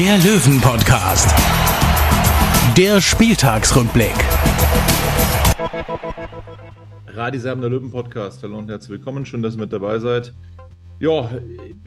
der 0.00 0.16
Löwen-Podcast. 0.16 1.28
Der 2.74 3.02
Spieltagsrückblick. 3.02 4.14
Radiserben 7.08 7.60
der 7.60 7.68
Löwen 7.68 7.90
Podcast. 7.90 8.42
Hallo 8.42 8.56
und 8.56 8.70
herzlich 8.70 8.92
willkommen. 8.92 9.26
Schön, 9.26 9.42
dass 9.42 9.56
ihr 9.56 9.60
mit 9.60 9.74
dabei 9.74 9.98
seid. 9.98 10.32
Ja, 11.00 11.28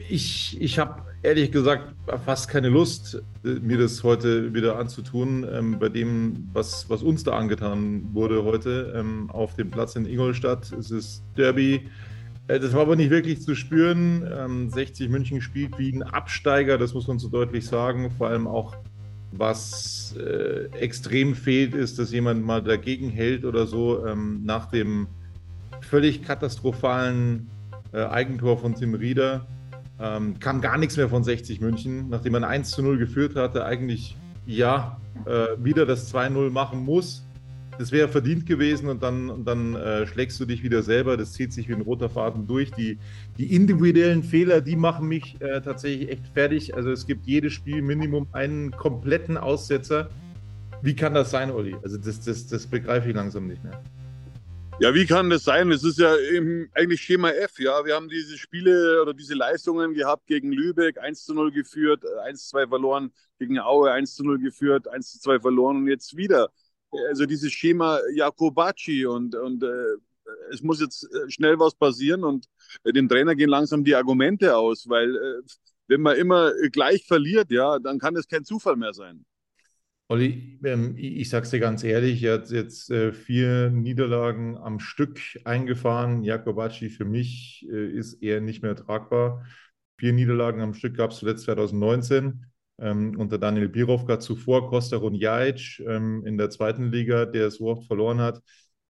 ich, 0.08 0.56
ich 0.60 0.78
habe 0.78 1.02
ehrlich 1.24 1.50
gesagt 1.50 1.92
fast 2.24 2.48
keine 2.48 2.68
Lust, 2.68 3.20
mir 3.42 3.78
das 3.78 4.04
heute 4.04 4.54
wieder 4.54 4.78
anzutun, 4.78 5.44
ähm, 5.52 5.80
bei 5.80 5.88
dem, 5.88 6.48
was, 6.52 6.88
was 6.88 7.02
uns 7.02 7.24
da 7.24 7.32
angetan 7.32 8.10
wurde 8.12 8.44
heute 8.44 8.94
ähm, 8.96 9.28
auf 9.32 9.56
dem 9.56 9.72
Platz 9.72 9.96
in 9.96 10.06
Ingolstadt. 10.06 10.70
Es 10.70 10.92
ist 10.92 11.24
Derby. 11.36 11.90
Äh, 12.48 12.60
das 12.60 12.72
war 12.72 12.82
aber 12.82 12.96
nicht 12.96 13.10
wirklich 13.10 13.42
zu 13.42 13.54
spüren. 13.54 14.28
Ähm, 14.32 14.70
60 14.70 15.08
München 15.08 15.40
spielt 15.40 15.78
wie 15.78 15.92
ein 15.92 16.02
Absteiger, 16.02 16.78
das 16.78 16.94
muss 16.94 17.06
man 17.08 17.18
so 17.18 17.28
deutlich 17.28 17.66
sagen. 17.66 18.10
Vor 18.16 18.28
allem 18.28 18.46
auch, 18.46 18.76
was 19.32 20.14
äh, 20.18 20.66
extrem 20.78 21.34
fehlt, 21.34 21.74
ist, 21.74 21.98
dass 21.98 22.12
jemand 22.12 22.44
mal 22.44 22.62
dagegen 22.62 23.10
hält 23.10 23.44
oder 23.44 23.66
so. 23.66 24.06
Ähm, 24.06 24.42
nach 24.44 24.66
dem 24.66 25.08
völlig 25.80 26.22
katastrophalen 26.22 27.48
äh, 27.92 28.04
Eigentor 28.04 28.58
von 28.58 28.74
Tim 28.74 28.94
Rieder 28.94 29.46
ähm, 30.00 30.38
kam 30.38 30.60
gar 30.60 30.78
nichts 30.78 30.96
mehr 30.96 31.08
von 31.08 31.22
60 31.22 31.60
München, 31.60 32.08
nachdem 32.08 32.32
man 32.32 32.44
1 32.44 32.70
zu 32.70 32.82
0 32.82 32.98
geführt 32.98 33.36
hatte, 33.36 33.64
eigentlich 33.64 34.16
ja 34.46 35.00
wieder 35.58 35.86
das 35.86 36.12
2-0 36.12 36.50
machen 36.50 36.84
muss. 36.84 37.24
Das 37.78 37.90
wäre 37.90 38.08
verdient 38.08 38.46
gewesen 38.46 38.88
und 38.88 39.02
dann, 39.02 39.30
und 39.30 39.44
dann 39.46 39.74
äh, 39.74 40.06
schlägst 40.06 40.38
du 40.38 40.44
dich 40.44 40.62
wieder 40.62 40.82
selber. 40.82 41.16
Das 41.16 41.32
zieht 41.32 41.52
sich 41.52 41.68
wie 41.68 41.74
ein 41.74 41.80
roter 41.80 42.08
Faden 42.08 42.46
durch. 42.46 42.70
Die, 42.72 42.98
die 43.36 43.54
individuellen 43.54 44.22
Fehler, 44.22 44.60
die 44.60 44.76
machen 44.76 45.08
mich 45.08 45.40
äh, 45.40 45.60
tatsächlich 45.60 46.10
echt 46.10 46.26
fertig. 46.28 46.74
Also 46.76 46.90
es 46.90 47.06
gibt 47.06 47.26
jedes 47.26 47.52
Spiel 47.52 47.82
Minimum 47.82 48.28
einen 48.32 48.70
kompletten 48.70 49.36
Aussetzer. 49.36 50.10
Wie 50.82 50.94
kann 50.94 51.14
das 51.14 51.30
sein, 51.30 51.50
Olli? 51.50 51.74
Also 51.82 51.96
das, 51.96 52.20
das, 52.20 52.46
das 52.46 52.66
begreife 52.66 53.08
ich 53.08 53.14
langsam 53.14 53.48
nicht 53.48 53.64
mehr. 53.64 53.82
Ja, 54.80 54.92
wie 54.92 55.06
kann 55.06 55.30
das 55.30 55.44
sein? 55.44 55.70
Es 55.70 55.84
ist 55.84 56.00
ja 56.00 56.16
eben 56.16 56.68
eigentlich 56.74 57.00
Schema 57.00 57.30
F, 57.30 57.60
ja. 57.60 57.84
Wir 57.84 57.94
haben 57.94 58.08
diese 58.08 58.36
Spiele 58.36 59.00
oder 59.00 59.14
diese 59.14 59.34
Leistungen 59.34 59.94
gehabt 59.94 60.26
gegen 60.26 60.50
Lübeck, 60.50 60.98
1 60.98 61.24
zu 61.24 61.32
0 61.32 61.52
geführt, 61.52 62.02
1 62.24 62.42
zu 62.42 62.48
2 62.50 62.66
verloren, 62.66 63.12
gegen 63.38 63.60
Aue 63.60 63.92
1 63.92 64.16
zu 64.16 64.24
0 64.24 64.40
geführt, 64.40 64.88
1 64.88 65.12
zu 65.12 65.20
2 65.20 65.38
verloren 65.40 65.76
und 65.76 65.86
jetzt 65.86 66.16
wieder. 66.16 66.50
Also 67.08 67.26
dieses 67.26 67.52
Schema 67.52 67.98
Jakobacci 68.14 69.06
und, 69.06 69.34
und 69.34 69.62
äh, 69.62 69.96
es 70.50 70.62
muss 70.62 70.80
jetzt 70.80 71.04
äh, 71.04 71.30
schnell 71.30 71.58
was 71.58 71.74
passieren 71.74 72.24
und 72.24 72.46
äh, 72.84 72.92
dem 72.92 73.08
Trainer 73.08 73.34
gehen 73.34 73.48
langsam 73.50 73.84
die 73.84 73.94
Argumente 73.94 74.56
aus, 74.56 74.88
weil 74.88 75.14
äh, 75.14 75.42
wenn 75.88 76.00
man 76.00 76.16
immer 76.16 76.52
gleich 76.72 77.04
verliert, 77.06 77.50
ja, 77.50 77.78
dann 77.78 77.98
kann 77.98 78.16
es 78.16 78.28
kein 78.28 78.44
Zufall 78.44 78.76
mehr 78.76 78.94
sein. 78.94 79.24
Olli, 80.08 80.58
ähm, 80.64 80.94
ich 80.96 81.28
sag's 81.28 81.50
dir 81.50 81.60
ganz 81.60 81.82
ehrlich, 81.82 82.22
er 82.22 82.34
hat 82.34 82.50
jetzt 82.50 82.90
äh, 82.90 83.12
vier 83.12 83.70
Niederlagen 83.70 84.56
am 84.56 84.80
Stück 84.80 85.18
eingefahren. 85.44 86.22
Jakobacci 86.22 86.90
für 86.90 87.04
mich 87.04 87.66
ist 87.68 88.22
eher 88.22 88.40
nicht 88.40 88.62
mehr 88.62 88.76
tragbar. 88.76 89.46
Vier 89.96 90.12
Niederlagen 90.12 90.60
am 90.60 90.74
Stück 90.74 90.96
gab 90.96 91.10
es 91.10 91.18
zuletzt 91.18 91.44
2019 91.44 92.46
ähm, 92.78 93.14
unter 93.18 93.38
Daniel 93.38 93.68
Birovka, 93.68 94.18
zuvor 94.20 94.68
Costa 94.68 94.96
Runjajic 94.96 95.80
ähm, 95.86 96.24
in 96.26 96.38
der 96.38 96.50
zweiten 96.50 96.90
Liga, 96.90 97.26
der 97.26 97.50
so 97.50 97.66
oft 97.66 97.86
verloren 97.86 98.20
hat. 98.20 98.40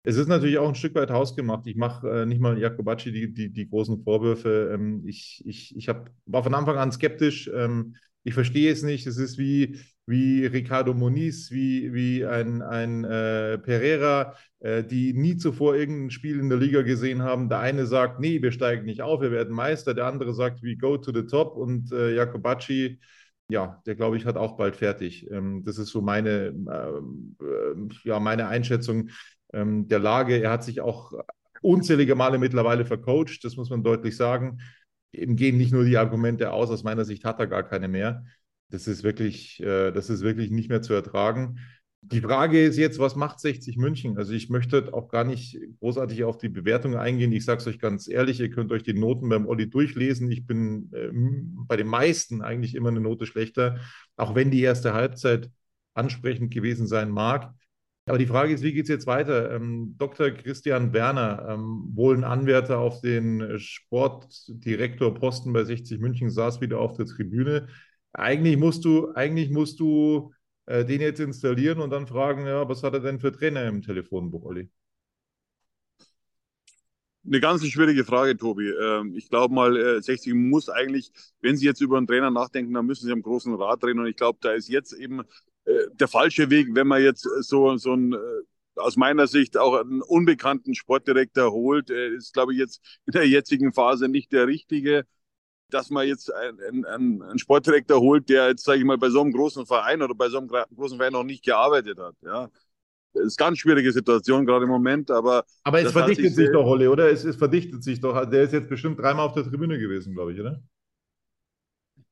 Es 0.06 0.16
ist 0.16 0.28
natürlich 0.28 0.58
auch 0.58 0.68
ein 0.68 0.74
Stück 0.74 0.94
weit 0.94 1.10
hausgemacht. 1.10 1.66
Ich 1.66 1.76
mache 1.76 2.08
äh, 2.08 2.26
nicht 2.26 2.40
mal 2.40 2.58
Jakobacci 2.58 3.10
die, 3.10 3.32
die, 3.32 3.50
die 3.50 3.68
großen 3.68 4.02
Vorwürfe. 4.02 4.70
Ähm, 4.74 5.02
ich 5.06 5.42
ich, 5.46 5.74
ich 5.76 5.88
hab, 5.88 6.10
war 6.26 6.42
von 6.42 6.54
Anfang 6.54 6.76
an 6.76 6.92
skeptisch. 6.92 7.50
Ähm, 7.54 7.96
ich 8.22 8.34
verstehe 8.34 8.70
es 8.70 8.82
nicht. 8.82 9.06
Es 9.06 9.16
ist 9.16 9.38
wie, 9.38 9.78
wie 10.06 10.44
Ricardo 10.44 10.92
Moniz, 10.92 11.50
wie, 11.50 11.94
wie 11.94 12.26
ein, 12.26 12.60
ein 12.60 13.04
äh, 13.04 13.58
Pereira, 13.58 14.34
äh, 14.60 14.84
die 14.84 15.14
nie 15.14 15.38
zuvor 15.38 15.74
irgendein 15.74 16.10
Spiel 16.10 16.38
in 16.38 16.50
der 16.50 16.58
Liga 16.58 16.82
gesehen 16.82 17.22
haben. 17.22 17.48
Der 17.48 17.60
eine 17.60 17.86
sagt, 17.86 18.20
nee, 18.20 18.42
wir 18.42 18.52
steigen 18.52 18.84
nicht 18.84 19.00
auf, 19.00 19.22
wir 19.22 19.30
werden 19.30 19.54
Meister. 19.54 19.94
Der 19.94 20.06
andere 20.06 20.34
sagt, 20.34 20.62
we 20.62 20.76
go 20.76 20.98
to 20.98 21.12
the 21.14 21.26
top. 21.26 21.56
Und 21.56 21.92
äh, 21.92 22.14
Jakobacci, 22.14 22.98
ja, 23.48 23.82
der 23.86 23.94
glaube 23.94 24.16
ich 24.16 24.26
hat 24.26 24.36
auch 24.36 24.56
bald 24.56 24.76
fertig. 24.76 25.30
Ähm, 25.30 25.62
das 25.64 25.78
ist 25.78 25.90
so 25.90 26.00
meine, 26.00 26.46
ähm, 26.48 27.36
äh, 27.40 28.08
ja, 28.08 28.20
meine 28.20 28.48
Einschätzung 28.48 29.10
ähm, 29.52 29.88
der 29.88 29.98
Lage. 29.98 30.40
Er 30.42 30.50
hat 30.50 30.64
sich 30.64 30.80
auch 30.80 31.12
unzählige 31.62 32.14
Male 32.14 32.38
mittlerweile 32.38 32.84
vercoacht, 32.84 33.44
das 33.44 33.56
muss 33.56 33.70
man 33.70 33.82
deutlich 33.82 34.16
sagen 34.16 34.58
ihm 35.14 35.36
gehen 35.36 35.56
nicht 35.56 35.72
nur 35.72 35.84
die 35.84 35.96
Argumente 35.96 36.52
aus, 36.52 36.70
aus 36.70 36.84
meiner 36.84 37.04
Sicht 37.04 37.24
hat 37.24 37.38
er 37.38 37.46
gar 37.46 37.62
keine 37.62 37.88
mehr. 37.88 38.24
Das 38.70 38.86
ist 38.86 39.02
wirklich, 39.02 39.60
äh, 39.60 39.92
das 39.92 40.10
ist 40.10 40.22
wirklich 40.22 40.50
nicht 40.50 40.68
mehr 40.68 40.82
zu 40.82 40.94
ertragen. 40.94 41.58
Die 42.12 42.20
Frage 42.20 42.62
ist 42.62 42.76
jetzt, 42.76 42.98
was 42.98 43.16
macht 43.16 43.40
60 43.40 43.78
München? 43.78 44.18
Also 44.18 44.34
ich 44.34 44.50
möchte 44.50 44.92
auch 44.92 45.08
gar 45.08 45.24
nicht 45.24 45.58
großartig 45.80 46.24
auf 46.24 46.36
die 46.36 46.50
Bewertungen 46.50 46.96
eingehen. 46.96 47.32
Ich 47.32 47.46
sage 47.46 47.60
es 47.60 47.66
euch 47.66 47.78
ganz 47.78 48.08
ehrlich, 48.08 48.40
ihr 48.40 48.50
könnt 48.50 48.72
euch 48.72 48.82
die 48.82 48.92
Noten 48.92 49.28
beim 49.30 49.46
Olli 49.46 49.70
durchlesen. 49.70 50.30
Ich 50.30 50.46
bin 50.46 50.90
ähm, 50.94 51.64
bei 51.66 51.76
den 51.76 51.86
meisten 51.86 52.42
eigentlich 52.42 52.74
immer 52.74 52.90
eine 52.90 53.00
Note 53.00 53.24
schlechter, 53.24 53.78
auch 54.16 54.34
wenn 54.34 54.50
die 54.50 54.60
erste 54.60 54.92
Halbzeit 54.92 55.50
ansprechend 55.94 56.52
gewesen 56.52 56.86
sein 56.86 57.10
mag. 57.10 57.54
Aber 58.06 58.18
die 58.18 58.26
Frage 58.26 58.52
ist, 58.52 58.62
wie 58.62 58.74
geht 58.74 58.82
es 58.84 58.90
jetzt 58.90 59.06
weiter? 59.06 59.50
Ähm, 59.52 59.94
Dr. 59.96 60.30
Christian 60.30 60.92
Werner, 60.92 61.46
ähm, 61.48 61.90
wohl 61.94 62.14
ein 62.14 62.24
Anwärter 62.24 62.80
auf 62.80 63.00
den 63.00 63.58
Sportdirektorposten 63.58 65.54
bei 65.54 65.64
60 65.64 66.00
München, 66.00 66.28
saß 66.28 66.60
wieder 66.60 66.80
auf 66.80 66.96
der 66.96 67.06
Tribüne. 67.06 67.68
Eigentlich 68.12 68.58
musst 68.58 68.84
du, 68.84 69.12
eigentlich 69.14 69.50
musst 69.50 69.80
du 69.80 70.32
äh, 70.66 70.84
den 70.84 71.00
jetzt 71.00 71.20
installieren 71.20 71.80
und 71.80 71.90
dann 71.90 72.06
fragen, 72.06 72.46
ja, 72.46 72.68
was 72.68 72.82
hat 72.82 72.94
er 72.94 73.00
denn 73.00 73.20
für 73.20 73.32
Trainer 73.32 73.66
im 73.66 73.82
Telefonbuch, 73.82 74.44
Olli? 74.44 74.70
Eine 77.26 77.40
ganz 77.40 77.64
schwierige 77.66 78.04
Frage, 78.04 78.36
Tobi. 78.36 78.68
Ähm, 78.68 79.14
ich 79.16 79.30
glaube 79.30 79.54
mal, 79.54 79.76
äh, 79.76 80.02
60 80.02 80.34
muss 80.34 80.68
eigentlich, 80.68 81.10
wenn 81.40 81.56
Sie 81.56 81.64
jetzt 81.64 81.80
über 81.80 81.96
einen 81.96 82.06
Trainer 82.06 82.30
nachdenken, 82.30 82.74
dann 82.74 82.84
müssen 82.84 83.06
Sie 83.06 83.12
am 83.12 83.22
großen 83.22 83.54
Rad 83.54 83.82
drehen. 83.82 83.98
Und 83.98 84.06
ich 84.06 84.16
glaube, 84.16 84.38
da 84.42 84.52
ist 84.52 84.68
jetzt 84.68 84.92
eben 84.92 85.22
äh, 85.64 85.72
der 85.92 86.08
falsche 86.08 86.50
Weg, 86.50 86.68
wenn 86.72 86.86
man 86.86 87.02
jetzt 87.02 87.22
so, 87.22 87.76
so 87.78 87.94
ein, 87.94 88.12
äh, 88.12 88.18
aus 88.76 88.96
meiner 88.96 89.26
Sicht 89.26 89.56
auch 89.56 89.74
einen 89.80 90.02
unbekannten 90.02 90.74
Sportdirektor 90.74 91.50
holt, 91.50 91.90
äh, 91.90 92.10
ist, 92.14 92.34
glaube 92.34 92.52
ich, 92.52 92.58
jetzt 92.58 92.82
in 93.06 93.12
der 93.12 93.26
jetzigen 93.26 93.72
Phase 93.72 94.08
nicht 94.08 94.32
der 94.32 94.46
richtige, 94.46 95.06
dass 95.70 95.90
man 95.90 96.06
jetzt 96.06 96.32
einen, 96.32 96.84
einen, 96.84 97.22
einen 97.22 97.38
Sportdirektor 97.38 98.00
holt, 98.00 98.28
der 98.28 98.48
jetzt, 98.48 98.64
sage 98.64 98.78
ich 98.78 98.84
mal, 98.84 98.98
bei 98.98 99.10
so 99.10 99.20
einem 99.20 99.32
großen 99.32 99.66
Verein 99.66 100.02
oder 100.02 100.14
bei 100.14 100.28
so 100.28 100.38
einem 100.38 100.48
großen 100.48 100.98
Verein 100.98 101.12
noch 101.12 101.24
nicht 101.24 101.44
gearbeitet 101.44 101.98
hat. 101.98 102.14
Ja. 102.22 102.48
Das 103.14 103.24
ist 103.24 103.40
eine 103.40 103.48
ganz 103.48 103.58
schwierige 103.58 103.92
Situation 103.92 104.44
gerade 104.44 104.64
im 104.64 104.70
Moment, 104.70 105.10
aber. 105.10 105.44
Aber 105.62 105.80
es 105.80 105.92
verdichtet 105.92 106.26
sich, 106.26 106.34
sich 106.34 106.50
doch, 106.52 106.64
Holly, 106.64 106.88
oder? 106.88 107.10
Es, 107.10 107.24
es 107.24 107.36
verdichtet 107.36 107.82
sich 107.84 108.00
doch. 108.00 108.28
Der 108.28 108.42
ist 108.42 108.52
jetzt 108.52 108.68
bestimmt 108.68 108.98
dreimal 108.98 109.26
auf 109.26 109.34
der 109.34 109.44
Tribüne 109.44 109.78
gewesen, 109.78 110.14
glaube 110.14 110.32
ich, 110.32 110.40
oder? 110.40 110.60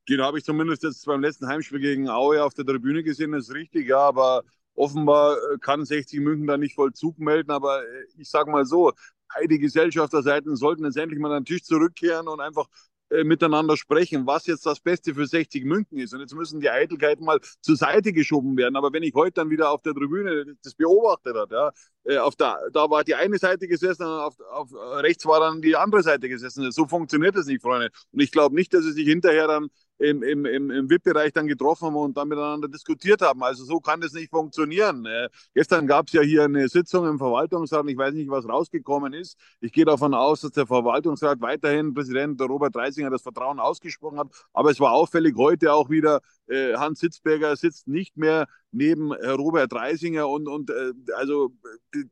Den 0.08 0.20
habe 0.20 0.38
ich 0.38 0.44
zumindest 0.44 0.82
jetzt 0.82 1.04
beim 1.06 1.20
letzten 1.20 1.46
Heimspiel 1.46 1.80
gegen 1.80 2.08
Aue 2.08 2.42
auf 2.42 2.54
der 2.54 2.64
Tribüne 2.64 3.02
gesehen, 3.02 3.32
das 3.32 3.48
ist 3.48 3.54
richtig, 3.54 3.88
ja, 3.88 3.98
aber 3.98 4.42
offenbar 4.74 5.36
äh, 5.36 5.58
kann 5.58 5.84
60 5.84 6.20
München 6.20 6.46
da 6.46 6.56
nicht 6.56 6.74
Vollzug 6.74 7.18
melden, 7.18 7.50
aber 7.50 7.82
äh, 7.82 8.04
ich 8.16 8.28
sage 8.28 8.50
mal 8.50 8.64
so, 8.64 8.92
beide 9.34 9.58
Gesellschafterseiten 9.58 10.56
sollten 10.56 10.84
jetzt 10.84 10.96
endlich 10.96 11.20
mal 11.20 11.32
an 11.32 11.42
den 11.42 11.46
Tisch 11.46 11.62
zurückkehren 11.62 12.28
und 12.28 12.40
einfach 12.40 12.66
äh, 13.12 13.24
miteinander 13.24 13.76
sprechen, 13.76 14.26
was 14.26 14.46
jetzt 14.46 14.64
das 14.64 14.80
Beste 14.80 15.14
für 15.14 15.26
60 15.26 15.64
München 15.64 15.98
ist. 15.98 16.14
Und 16.14 16.20
jetzt 16.20 16.34
müssen 16.34 16.60
die 16.60 16.70
Eitelkeiten 16.70 17.24
mal 17.24 17.40
zur 17.60 17.76
Seite 17.76 18.12
geschoben 18.12 18.56
werden. 18.56 18.76
Aber 18.76 18.92
wenn 18.92 19.02
ich 19.02 19.12
heute 19.14 19.34
dann 19.34 19.50
wieder 19.50 19.70
auf 19.70 19.82
der 19.82 19.92
Tribüne 19.92 20.56
das 20.62 20.74
beobachtet 20.74 21.36
habe, 21.36 21.54
ja, 21.54 21.72
äh, 22.04 22.18
auf 22.18 22.36
der, 22.36 22.58
da 22.72 22.88
war 22.88 23.04
die 23.04 23.14
eine 23.14 23.38
Seite 23.38 23.68
gesessen, 23.68 24.04
auf, 24.04 24.40
auf 24.50 24.72
rechts 25.02 25.26
war 25.26 25.40
dann 25.40 25.60
die 25.60 25.76
andere 25.76 26.02
Seite 26.02 26.28
gesessen. 26.28 26.70
So 26.72 26.86
funktioniert 26.86 27.36
das 27.36 27.46
nicht, 27.46 27.62
Freunde. 27.62 27.90
Und 28.12 28.20
ich 28.20 28.32
glaube 28.32 28.54
nicht, 28.54 28.72
dass 28.72 28.84
sie 28.84 28.92
sich 28.92 29.06
hinterher 29.06 29.46
dann 29.46 29.68
im, 30.02 30.22
im, 30.22 30.44
im, 30.44 30.70
im 30.70 30.90
VIP-Bereich 30.90 31.32
dann 31.32 31.46
getroffen 31.46 31.86
haben 31.86 31.96
und 31.96 32.16
dann 32.16 32.28
miteinander 32.28 32.68
diskutiert 32.68 33.22
haben. 33.22 33.42
Also 33.42 33.64
so 33.64 33.78
kann 33.78 34.00
das 34.00 34.12
nicht 34.12 34.30
funktionieren. 34.30 35.06
Äh, 35.06 35.28
gestern 35.54 35.86
gab 35.86 36.08
es 36.08 36.12
ja 36.12 36.22
hier 36.22 36.44
eine 36.44 36.68
Sitzung 36.68 37.06
im 37.06 37.18
Verwaltungsrat. 37.18 37.86
Ich 37.88 37.96
weiß 37.96 38.12
nicht, 38.14 38.28
was 38.28 38.48
rausgekommen 38.48 39.12
ist. 39.12 39.38
Ich 39.60 39.72
gehe 39.72 39.84
davon 39.84 40.12
aus, 40.12 40.40
dass 40.40 40.50
der 40.50 40.66
Verwaltungsrat 40.66 41.40
weiterhin 41.40 41.94
Präsident 41.94 42.40
Robert 42.40 42.74
Reisinger 42.74 43.10
das 43.10 43.22
Vertrauen 43.22 43.60
ausgesprochen 43.60 44.18
hat. 44.18 44.28
Aber 44.52 44.70
es 44.70 44.80
war 44.80 44.92
auffällig 44.92 45.36
heute 45.36 45.72
auch 45.72 45.88
wieder, 45.88 46.20
äh, 46.48 46.74
Hans 46.74 47.00
Sitzberger 47.00 47.56
sitzt 47.56 47.88
nicht 47.88 48.16
mehr 48.16 48.46
neben 48.70 49.12
Robert 49.12 49.72
Reisinger 49.72 50.28
und, 50.28 50.48
und 50.48 50.70
äh, 50.70 50.92
also 51.14 51.52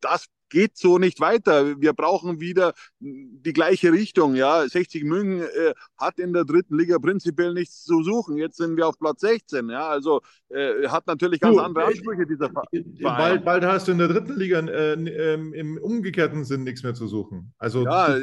das 0.00 0.26
geht 0.50 0.76
so 0.76 0.98
nicht 0.98 1.20
weiter. 1.20 1.80
Wir 1.80 1.94
brauchen 1.94 2.40
wieder 2.40 2.74
die 2.98 3.52
gleiche 3.52 3.92
Richtung. 3.92 4.34
Ja, 4.34 4.68
60 4.68 5.04
München 5.04 5.42
äh, 5.42 5.72
hat 5.96 6.18
in 6.18 6.32
der 6.34 6.44
dritten 6.44 6.76
Liga 6.76 6.98
prinzipiell 6.98 7.54
nichts 7.54 7.84
zu 7.84 8.02
suchen. 8.02 8.36
Jetzt 8.36 8.58
sind 8.58 8.76
wir 8.76 8.86
auf 8.86 8.98
Platz 8.98 9.20
16. 9.20 9.70
Ja, 9.70 9.88
also 9.88 10.20
äh, 10.50 10.88
hat 10.88 11.06
natürlich 11.06 11.40
ganz 11.40 11.56
du, 11.56 11.62
andere 11.62 11.86
Ansprüche 11.86 12.26
dieser 12.26 12.50
Verein. 12.50 12.98
Bald, 13.00 13.44
bald 13.44 13.64
hast 13.64 13.88
du 13.88 13.92
in 13.92 13.98
der 13.98 14.08
dritten 14.08 14.36
Liga 14.36 14.58
äh, 14.58 14.92
ähm, 14.92 15.54
im 15.54 15.78
umgekehrten 15.78 16.44
Sinn 16.44 16.64
nichts 16.64 16.82
mehr 16.82 16.94
zu 16.94 17.06
suchen. 17.06 17.54
Also 17.56 17.84
ja, 17.84 18.18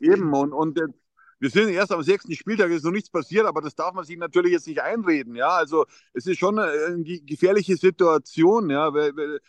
eben 0.00 0.32
und 0.32 0.52
und 0.52 0.80
wir 1.42 1.50
sind 1.50 1.70
erst 1.70 1.90
am 1.90 2.04
sechsten 2.04 2.36
Spieltag, 2.36 2.70
ist 2.70 2.84
noch 2.84 2.92
nichts 2.92 3.10
passiert, 3.10 3.46
aber 3.46 3.60
das 3.60 3.74
darf 3.74 3.94
man 3.94 4.04
sich 4.04 4.16
natürlich 4.16 4.52
jetzt 4.52 4.68
nicht 4.68 4.80
einreden. 4.80 5.34
Ja, 5.34 5.48
also 5.48 5.86
es 6.12 6.24
ist 6.28 6.38
schon 6.38 6.56
eine 6.56 7.02
gefährliche 7.02 7.76
Situation. 7.76 8.70
Ja, 8.70 8.94
äh, 8.94 9.40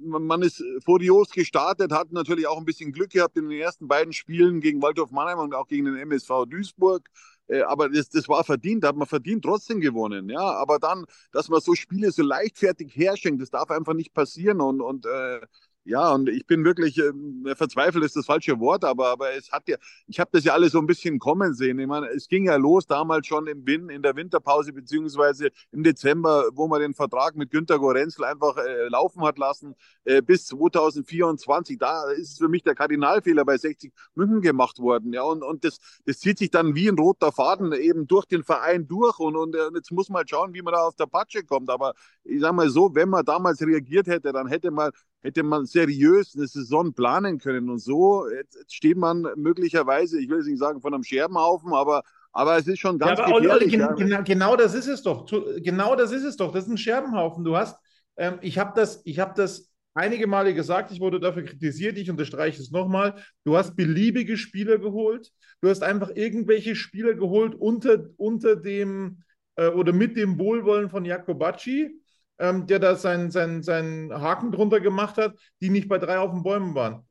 man 0.00 0.42
ist 0.42 0.60
furios 0.84 1.30
gestartet, 1.30 1.92
hat 1.92 2.10
natürlich 2.10 2.48
auch 2.48 2.58
ein 2.58 2.64
bisschen 2.64 2.90
Glück 2.90 3.10
gehabt 3.10 3.36
in 3.36 3.48
den 3.48 3.60
ersten 3.60 3.86
beiden 3.86 4.12
Spielen 4.12 4.60
gegen 4.60 4.82
Waldorf 4.82 5.12
Mannheim 5.12 5.38
und 5.38 5.54
auch 5.54 5.68
gegen 5.68 5.84
den 5.84 5.96
MSV 5.96 6.46
Duisburg. 6.48 7.08
Äh, 7.46 7.60
aber 7.62 7.90
das, 7.90 8.08
das 8.08 8.28
war 8.28 8.42
verdient, 8.42 8.82
da 8.82 8.88
hat 8.88 8.96
man 8.96 9.06
verdient 9.06 9.44
trotzdem 9.44 9.80
gewonnen. 9.80 10.28
Ja, 10.28 10.40
aber 10.40 10.80
dann, 10.80 11.04
dass 11.30 11.48
man 11.48 11.60
so 11.60 11.76
Spiele 11.76 12.10
so 12.10 12.24
leichtfertig 12.24 12.96
herschenkt, 12.96 13.40
das 13.40 13.50
darf 13.50 13.70
einfach 13.70 13.94
nicht 13.94 14.12
passieren. 14.12 14.60
Und, 14.60 14.80
und 14.80 15.06
äh, 15.06 15.40
ja, 15.86 16.12
und 16.12 16.28
ich 16.28 16.46
bin 16.46 16.64
wirklich 16.64 16.98
äh, 16.98 17.12
verzweifelt, 17.54 18.04
ist 18.04 18.16
das 18.16 18.26
falsche 18.26 18.58
Wort, 18.58 18.84
aber, 18.84 19.08
aber 19.08 19.32
es 19.34 19.52
hat 19.52 19.68
ja, 19.68 19.76
ich 20.08 20.18
habe 20.18 20.30
das 20.32 20.42
ja 20.42 20.52
alles 20.52 20.72
so 20.72 20.80
ein 20.80 20.86
bisschen 20.86 21.20
kommen 21.20 21.54
sehen. 21.54 21.78
Ich 21.78 21.86
meine, 21.86 22.08
es 22.08 22.26
ging 22.26 22.46
ja 22.46 22.56
los 22.56 22.86
damals 22.86 23.26
schon 23.28 23.46
im 23.46 23.64
Win, 23.64 23.88
in 23.88 24.02
der 24.02 24.16
Winterpause, 24.16 24.72
beziehungsweise 24.72 25.50
im 25.70 25.84
Dezember, 25.84 26.46
wo 26.52 26.66
man 26.66 26.80
den 26.80 26.92
Vertrag 26.92 27.36
mit 27.36 27.50
Günter 27.50 27.78
Gorenzel 27.78 28.24
einfach 28.24 28.56
äh, 28.56 28.88
laufen 28.88 29.22
hat 29.22 29.38
lassen, 29.38 29.76
äh, 30.04 30.22
bis 30.22 30.46
2024. 30.46 31.78
Da 31.78 32.10
ist 32.10 32.38
für 32.38 32.48
mich 32.48 32.64
der 32.64 32.74
Kardinalfehler 32.74 33.44
bei 33.44 33.56
60 33.56 33.92
München 34.16 34.40
gemacht 34.40 34.80
worden. 34.80 35.12
Ja, 35.12 35.22
und, 35.22 35.44
und 35.44 35.64
das, 35.64 35.78
das 36.04 36.18
zieht 36.18 36.38
sich 36.38 36.50
dann 36.50 36.74
wie 36.74 36.88
ein 36.88 36.98
roter 36.98 37.30
Faden 37.30 37.72
eben 37.72 38.08
durch 38.08 38.26
den 38.26 38.42
Verein 38.42 38.88
durch. 38.88 39.20
Und, 39.20 39.36
und 39.36 39.54
äh, 39.54 39.70
jetzt 39.76 39.92
muss 39.92 40.08
man 40.08 40.18
halt 40.18 40.30
schauen, 40.30 40.52
wie 40.52 40.62
man 40.62 40.74
da 40.74 40.80
auf 40.82 40.96
der 40.96 41.06
Patsche 41.06 41.44
kommt. 41.44 41.70
Aber 41.70 41.94
ich 42.24 42.40
sage 42.40 42.54
mal 42.54 42.68
so, 42.70 42.92
wenn 42.96 43.08
man 43.08 43.24
damals 43.24 43.60
reagiert 43.60 44.08
hätte, 44.08 44.32
dann 44.32 44.48
hätte 44.48 44.72
man 44.72 44.90
hätte 45.26 45.42
man 45.42 45.66
seriös 45.66 46.36
eine 46.36 46.46
Saison 46.46 46.92
planen 46.92 47.38
können. 47.38 47.68
Und 47.68 47.78
so 47.78 48.28
jetzt 48.30 48.72
steht 48.72 48.96
man 48.96 49.26
möglicherweise, 49.36 50.20
ich 50.20 50.28
will 50.28 50.38
es 50.38 50.46
nicht 50.46 50.60
sagen 50.60 50.80
von 50.80 50.94
einem 50.94 51.02
Scherbenhaufen, 51.02 51.74
aber, 51.74 52.04
aber 52.32 52.56
es 52.56 52.68
ist 52.68 52.78
schon 52.78 52.98
ganz 52.98 53.18
ja, 53.18 53.26
gefährlich. 53.26 53.72
Genau, 53.72 53.94
genau, 53.94 54.22
genau 54.22 54.56
das 54.56 54.74
ist 54.74 54.86
es 54.86 55.02
doch. 55.02 55.26
Genau 55.26 55.96
das 55.96 56.12
ist 56.12 56.22
es 56.22 56.36
doch. 56.36 56.52
Das 56.52 56.64
ist 56.64 56.70
ein 56.70 56.78
Scherbenhaufen. 56.78 57.42
Du 57.42 57.56
hast, 57.56 57.76
ähm, 58.16 58.38
ich 58.40 58.56
habe 58.58 58.72
das, 58.76 59.02
ich 59.04 59.18
habe 59.18 59.34
das 59.36 59.68
einige 59.94 60.28
Male 60.28 60.54
gesagt, 60.54 60.92
ich 60.92 61.00
wurde 61.00 61.18
dafür 61.18 61.42
kritisiert, 61.42 61.98
ich 61.98 62.08
unterstreiche 62.08 62.62
es 62.62 62.70
nochmal. 62.70 63.16
Du 63.44 63.56
hast 63.56 63.74
beliebige 63.74 64.36
Spieler 64.36 64.78
geholt. 64.78 65.32
Du 65.60 65.68
hast 65.68 65.82
einfach 65.82 66.10
irgendwelche 66.14 66.76
Spieler 66.76 67.14
geholt 67.14 67.56
unter, 67.56 68.10
unter 68.16 68.54
dem 68.54 69.22
äh, 69.56 69.68
oder 69.68 69.92
mit 69.92 70.16
dem 70.16 70.38
Wohlwollen 70.38 70.88
von 70.88 71.04
Jakobacci 71.04 72.00
ähm, 72.38 72.66
der 72.66 72.78
da 72.78 72.96
seinen 72.96 73.30
sein, 73.30 73.62
sein 73.62 74.10
Haken 74.12 74.52
drunter 74.52 74.80
gemacht 74.80 75.16
hat, 75.16 75.34
die 75.60 75.70
nicht 75.70 75.88
bei 75.88 75.98
drei 75.98 76.18
auf 76.18 76.30
den 76.32 76.42
Bäumen 76.42 76.74
waren. 76.74 77.04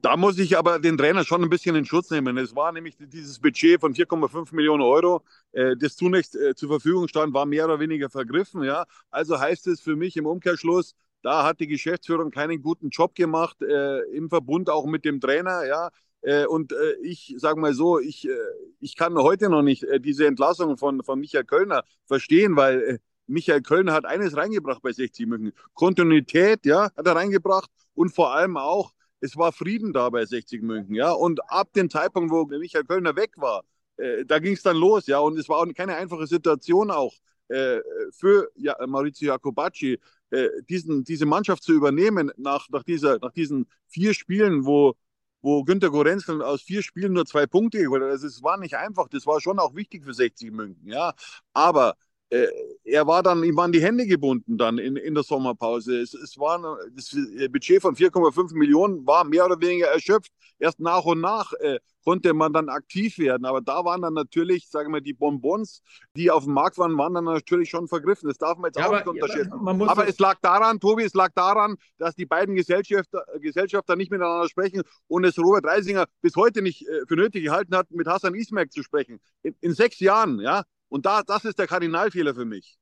Da 0.00 0.16
muss 0.16 0.38
ich 0.38 0.56
aber 0.56 0.78
den 0.78 0.96
Trainer 0.96 1.24
schon 1.24 1.42
ein 1.42 1.50
bisschen 1.50 1.74
in 1.74 1.84
Schutz 1.84 2.10
nehmen. 2.10 2.38
Es 2.38 2.54
war 2.54 2.72
nämlich 2.72 2.96
dieses 2.98 3.40
Budget 3.40 3.80
von 3.80 3.94
4,5 3.94 4.54
Millionen 4.54 4.82
Euro, 4.82 5.22
äh, 5.52 5.76
das 5.76 5.96
zunächst 5.96 6.36
äh, 6.36 6.54
zur 6.54 6.68
Verfügung 6.68 7.08
stand, 7.08 7.34
war 7.34 7.46
mehr 7.46 7.64
oder 7.64 7.80
weniger 7.80 8.08
vergriffen. 8.08 8.62
Ja? 8.62 8.86
Also 9.10 9.40
heißt 9.40 9.66
es 9.66 9.80
für 9.80 9.96
mich 9.96 10.16
im 10.16 10.26
Umkehrschluss, 10.26 10.94
da 11.22 11.44
hat 11.44 11.58
die 11.58 11.66
Geschäftsführung 11.66 12.30
keinen 12.30 12.62
guten 12.62 12.90
Job 12.90 13.16
gemacht, 13.16 13.60
äh, 13.60 14.00
im 14.12 14.28
Verbund 14.28 14.70
auch 14.70 14.86
mit 14.86 15.04
dem 15.04 15.20
Trainer. 15.20 15.66
Ja? 15.66 15.90
Äh, 16.22 16.46
und 16.46 16.72
äh, 16.72 16.94
ich 17.02 17.34
sage 17.38 17.60
mal 17.60 17.74
so, 17.74 17.98
ich, 17.98 18.28
äh, 18.28 18.32
ich 18.80 18.96
kann 18.96 19.16
heute 19.16 19.48
noch 19.48 19.62
nicht 19.62 19.84
diese 20.00 20.26
Entlassung 20.26 20.76
von, 20.76 21.02
von 21.02 21.18
Michael 21.20 21.44
Kölner 21.44 21.84
verstehen, 22.06 22.56
weil 22.56 23.00
Michael 23.28 23.62
Kölner 23.62 23.92
hat 23.92 24.04
eines 24.06 24.36
reingebracht 24.36 24.82
bei 24.82 24.92
60 24.92 25.26
München. 25.26 25.52
Kontinuität, 25.74 26.66
ja, 26.66 26.90
hat 26.96 27.06
er 27.06 27.14
reingebracht 27.14 27.70
und 27.94 28.14
vor 28.14 28.34
allem 28.34 28.56
auch, 28.56 28.92
es 29.20 29.36
war 29.36 29.52
Frieden 29.52 29.92
da 29.92 30.08
bei 30.10 30.24
60 30.24 30.62
München, 30.62 30.94
ja. 30.94 31.12
Und 31.12 31.40
ab 31.50 31.72
dem 31.74 31.90
Zeitpunkt, 31.90 32.30
wo 32.30 32.44
Michael 32.46 32.84
Kölner 32.84 33.16
weg 33.16 33.32
war, 33.36 33.64
äh, 33.96 34.24
da 34.24 34.38
ging 34.38 34.54
es 34.54 34.62
dann 34.62 34.76
los, 34.76 35.06
ja. 35.06 35.18
Und 35.18 35.38
es 35.38 35.48
war 35.48 35.58
auch 35.58 35.66
keine 35.74 35.96
einfache 35.96 36.26
Situation 36.26 36.90
auch 36.90 37.14
äh, 37.48 37.80
für 38.12 38.50
ja, 38.56 38.76
Maurizio 38.86 39.28
Jacobacci, 39.28 39.98
äh, 40.30 40.48
diesen, 40.68 41.04
diese 41.04 41.26
Mannschaft 41.26 41.62
zu 41.62 41.72
übernehmen 41.72 42.30
nach, 42.36 42.68
nach, 42.70 42.84
dieser, 42.84 43.18
nach 43.18 43.32
diesen 43.32 43.66
vier 43.88 44.14
Spielen, 44.14 44.66
wo, 44.66 44.94
wo 45.40 45.64
Günter 45.64 45.90
Gorenzel 45.90 46.42
aus 46.42 46.62
vier 46.62 46.82
Spielen 46.82 47.12
nur 47.12 47.26
zwei 47.26 47.46
Punkte 47.46 47.78
geholt 47.78 48.02
hat. 48.02 48.10
Also 48.10 48.26
es 48.26 48.42
war 48.42 48.58
nicht 48.58 48.76
einfach, 48.76 49.08
das 49.08 49.26
war 49.26 49.40
schon 49.40 49.58
auch 49.58 49.74
wichtig 49.74 50.04
für 50.04 50.14
60 50.14 50.52
München, 50.52 50.88
ja. 50.88 51.14
Aber 51.52 51.96
er 52.30 53.06
war 53.06 53.22
dann, 53.22 53.42
ihm 53.42 53.56
waren 53.56 53.72
die 53.72 53.82
Hände 53.82 54.06
gebunden 54.06 54.58
dann 54.58 54.78
in, 54.78 54.96
in 54.96 55.14
der 55.14 55.22
Sommerpause. 55.24 55.98
Es, 56.00 56.12
es 56.12 56.38
war 56.38 56.78
das 56.94 57.16
Budget 57.50 57.80
von 57.80 57.94
4,5 57.94 58.54
Millionen 58.54 59.06
war 59.06 59.24
mehr 59.24 59.46
oder 59.46 59.60
weniger 59.60 59.86
erschöpft. 59.86 60.30
Erst 60.58 60.80
nach 60.80 61.04
und 61.04 61.20
nach 61.20 61.52
äh, 61.60 61.78
konnte 62.04 62.32
man 62.34 62.52
dann 62.52 62.68
aktiv 62.68 63.18
werden. 63.18 63.44
Aber 63.44 63.60
da 63.60 63.84
waren 63.84 64.02
dann 64.02 64.14
natürlich, 64.14 64.68
sagen 64.68 64.92
wir, 64.92 65.00
die 65.00 65.12
Bonbons, 65.12 65.82
die 66.16 66.30
auf 66.30 66.44
dem 66.44 66.54
Markt 66.54 66.78
waren, 66.78 66.96
waren 66.96 67.14
dann 67.14 67.24
natürlich 67.24 67.70
schon 67.70 67.86
vergriffen. 67.86 68.28
Das 68.28 68.38
darf 68.38 68.58
man 68.58 68.70
jetzt 68.70 68.78
ja, 68.78 68.84
auch 68.84 68.88
aber, 68.88 68.98
nicht 68.98 69.08
unterschätzen. 69.08 69.52
Ja, 69.52 69.88
aber 69.88 70.08
es 70.08 70.18
lag 70.18 70.38
daran, 70.40 70.80
Tobi, 70.80 71.04
es 71.04 71.14
lag 71.14 71.32
daran, 71.34 71.76
dass 71.98 72.14
die 72.14 72.26
beiden 72.26 72.54
Gesellschafter, 72.54 73.24
Gesellschafter 73.40 73.94
nicht 73.94 74.10
miteinander 74.10 74.48
sprechen 74.48 74.82
und 75.06 75.24
es 75.24 75.38
Robert 75.38 75.66
Reisinger 75.66 76.06
bis 76.20 76.34
heute 76.34 76.62
nicht 76.62 76.88
äh, 76.88 77.06
für 77.06 77.16
nötig 77.16 77.44
gehalten 77.44 77.76
hat, 77.76 77.90
mit 77.90 78.06
Hassan 78.06 78.34
Ismail 78.34 78.68
zu 78.68 78.82
sprechen. 78.82 79.20
In, 79.42 79.54
in 79.60 79.74
sechs 79.74 80.00
Jahren, 80.00 80.40
ja, 80.40 80.64
und 80.88 81.06
da, 81.06 81.22
das 81.22 81.44
ist 81.44 81.58
der 81.58 81.66
Kardinalfehler 81.66 82.34
für 82.34 82.44
mich. 82.44 82.78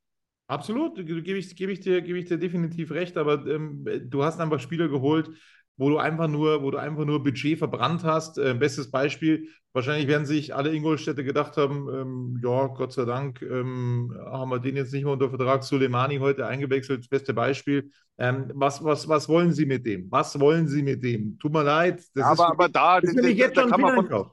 Absolut, 0.49 0.95
gebe 0.95 1.39
ich, 1.39 1.57
geb 1.57 1.71
ich, 1.71 1.81
dir, 1.81 2.03
geb 2.03 2.17
ich 2.17 2.27
dir 2.27 2.39
definitiv 2.39 2.93
recht, 2.93 3.17
aber 3.17 3.45
ähm, 3.47 3.85
du 4.05 4.23
hast 4.23 4.39
einfach 4.41 4.61
Spieler 4.61 4.89
geholt, 4.89 5.31
wo 5.77 5.91
du 5.91 5.99
einfach 5.99 6.29
nur, 6.29 6.63
wo 6.63 6.71
du 6.71 6.79
einfach 6.79 7.05
nur 7.05 7.23
Budget 7.23 7.59
verbrannt 7.59 8.05
hast. 8.05 8.39
Äh, 8.39 8.55
bestes 8.55 8.91
Beispiel, 8.91 9.49
wahrscheinlich 9.73 10.07
werden 10.07 10.25
sich 10.25 10.55
alle 10.55 10.73
Ingolstädte 10.73 11.25
gedacht 11.25 11.57
haben, 11.57 11.89
ähm, 11.93 12.41
ja, 12.43 12.69
Gott 12.69 12.93
sei 12.93 13.05
Dank 13.05 13.43
ähm, 13.43 14.15
haben 14.25 14.51
wir 14.51 14.61
den 14.61 14.77
jetzt 14.77 14.93
nicht 14.93 15.05
mehr 15.05 15.13
unter 15.13 15.29
Vertrag. 15.29 15.65
Suleimani 15.65 16.19
heute 16.19 16.47
eingewechselt, 16.47 17.01
das 17.01 17.09
beste 17.09 17.35
Beispiel. 17.35 17.91
Ähm, 18.17 18.51
was, 18.55 18.83
was, 18.83 19.09
was 19.09 19.29
wollen 19.29 19.53
Sie 19.53 19.67
mit 19.67 19.85
dem? 19.85 20.11
Was 20.11 20.39
wollen 20.41 20.69
Sie 20.69 20.83
mit 20.83 21.03
dem? 21.03 21.39
Tut 21.39 21.53
mir 21.53 21.65
leid. 21.65 22.03
Das 22.15 22.25
aber, 22.25 22.45
ist, 22.45 22.51
aber 22.53 22.69
da, 22.69 23.01
das, 23.01 23.15
das, 23.15 23.37
das, 23.37 23.53
da 23.53 23.67
kann 23.67 23.81
man 23.81 24.07
von, 24.07 24.31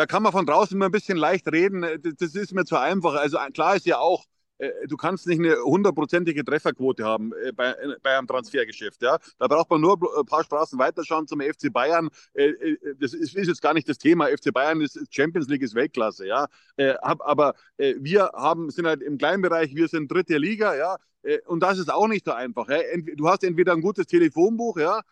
da 0.00 0.06
kann 0.06 0.22
man 0.22 0.32
von 0.32 0.46
draußen 0.46 0.74
immer 0.74 0.86
ein 0.86 0.92
bisschen 0.92 1.18
leicht 1.18 1.46
reden. 1.52 1.82
Äh, 1.82 1.98
das, 1.98 2.34
ist 2.34 2.54
mir 2.54 2.64
zu 2.64 2.78
einfach. 2.78 3.16
Also 3.16 3.36
äh, 3.36 3.50
klar 3.50 3.76
ist 3.76 3.84
ja 3.84 3.98
auch, 3.98 4.24
äh, 4.56 4.70
du 4.88 4.96
kannst 4.96 5.26
nicht 5.26 5.38
eine 5.38 5.56
hundertprozentige 5.62 6.42
Trefferquote 6.42 7.04
haben 7.04 7.34
bei, 7.54 7.74
bei 8.02 8.16
einem 8.16 8.26
Transfergeschäft. 8.26 9.02
Ja? 9.02 9.18
Da 9.38 9.46
braucht 9.46 9.68
man 9.68 9.82
nur 9.82 9.98
ein 10.18 10.24
paar 10.24 10.42
Straßen 10.42 10.78
weiterschauen 10.78 11.26
zum 11.26 11.42
FC 11.42 11.70
Bayern. 11.70 12.08
Das 12.98 13.12
ist, 13.12 13.34
jetzt 13.34 13.60
gar 13.60 13.74
nicht 13.74 13.90
das 13.90 13.98
Thema. 13.98 14.28
FC 14.28 14.54
Bayern 14.54 14.80
ist 14.80 14.98
Champions 15.10 15.48
League, 15.48 15.60
ist 15.60 15.74
Weltklasse. 15.74 16.26
Ja? 16.26 16.46
Aber 16.98 17.54
wir 17.76 18.30
haben, 18.34 18.70
sind 18.70 18.86
halt 18.86 19.02
im 19.02 19.18
kleinen 19.18 19.42
Bereich, 19.42 19.74
wir 19.74 19.88
sind 19.88 20.10
dritte 20.10 20.38
Liga. 20.38 20.76
Ja? 20.76 20.96
Und 21.46 21.62
das 21.62 21.78
ist 21.78 21.92
auch 21.92 22.08
nicht 22.08 22.24
so 22.24 22.32
einfach. 22.32 22.68
Du 23.16 23.28
hast 23.28 23.44
entweder 23.44 23.72
ein 23.72 23.82
gutes 23.82 24.06
Telefonbuch, 24.06 24.78
ja, 24.78 25.02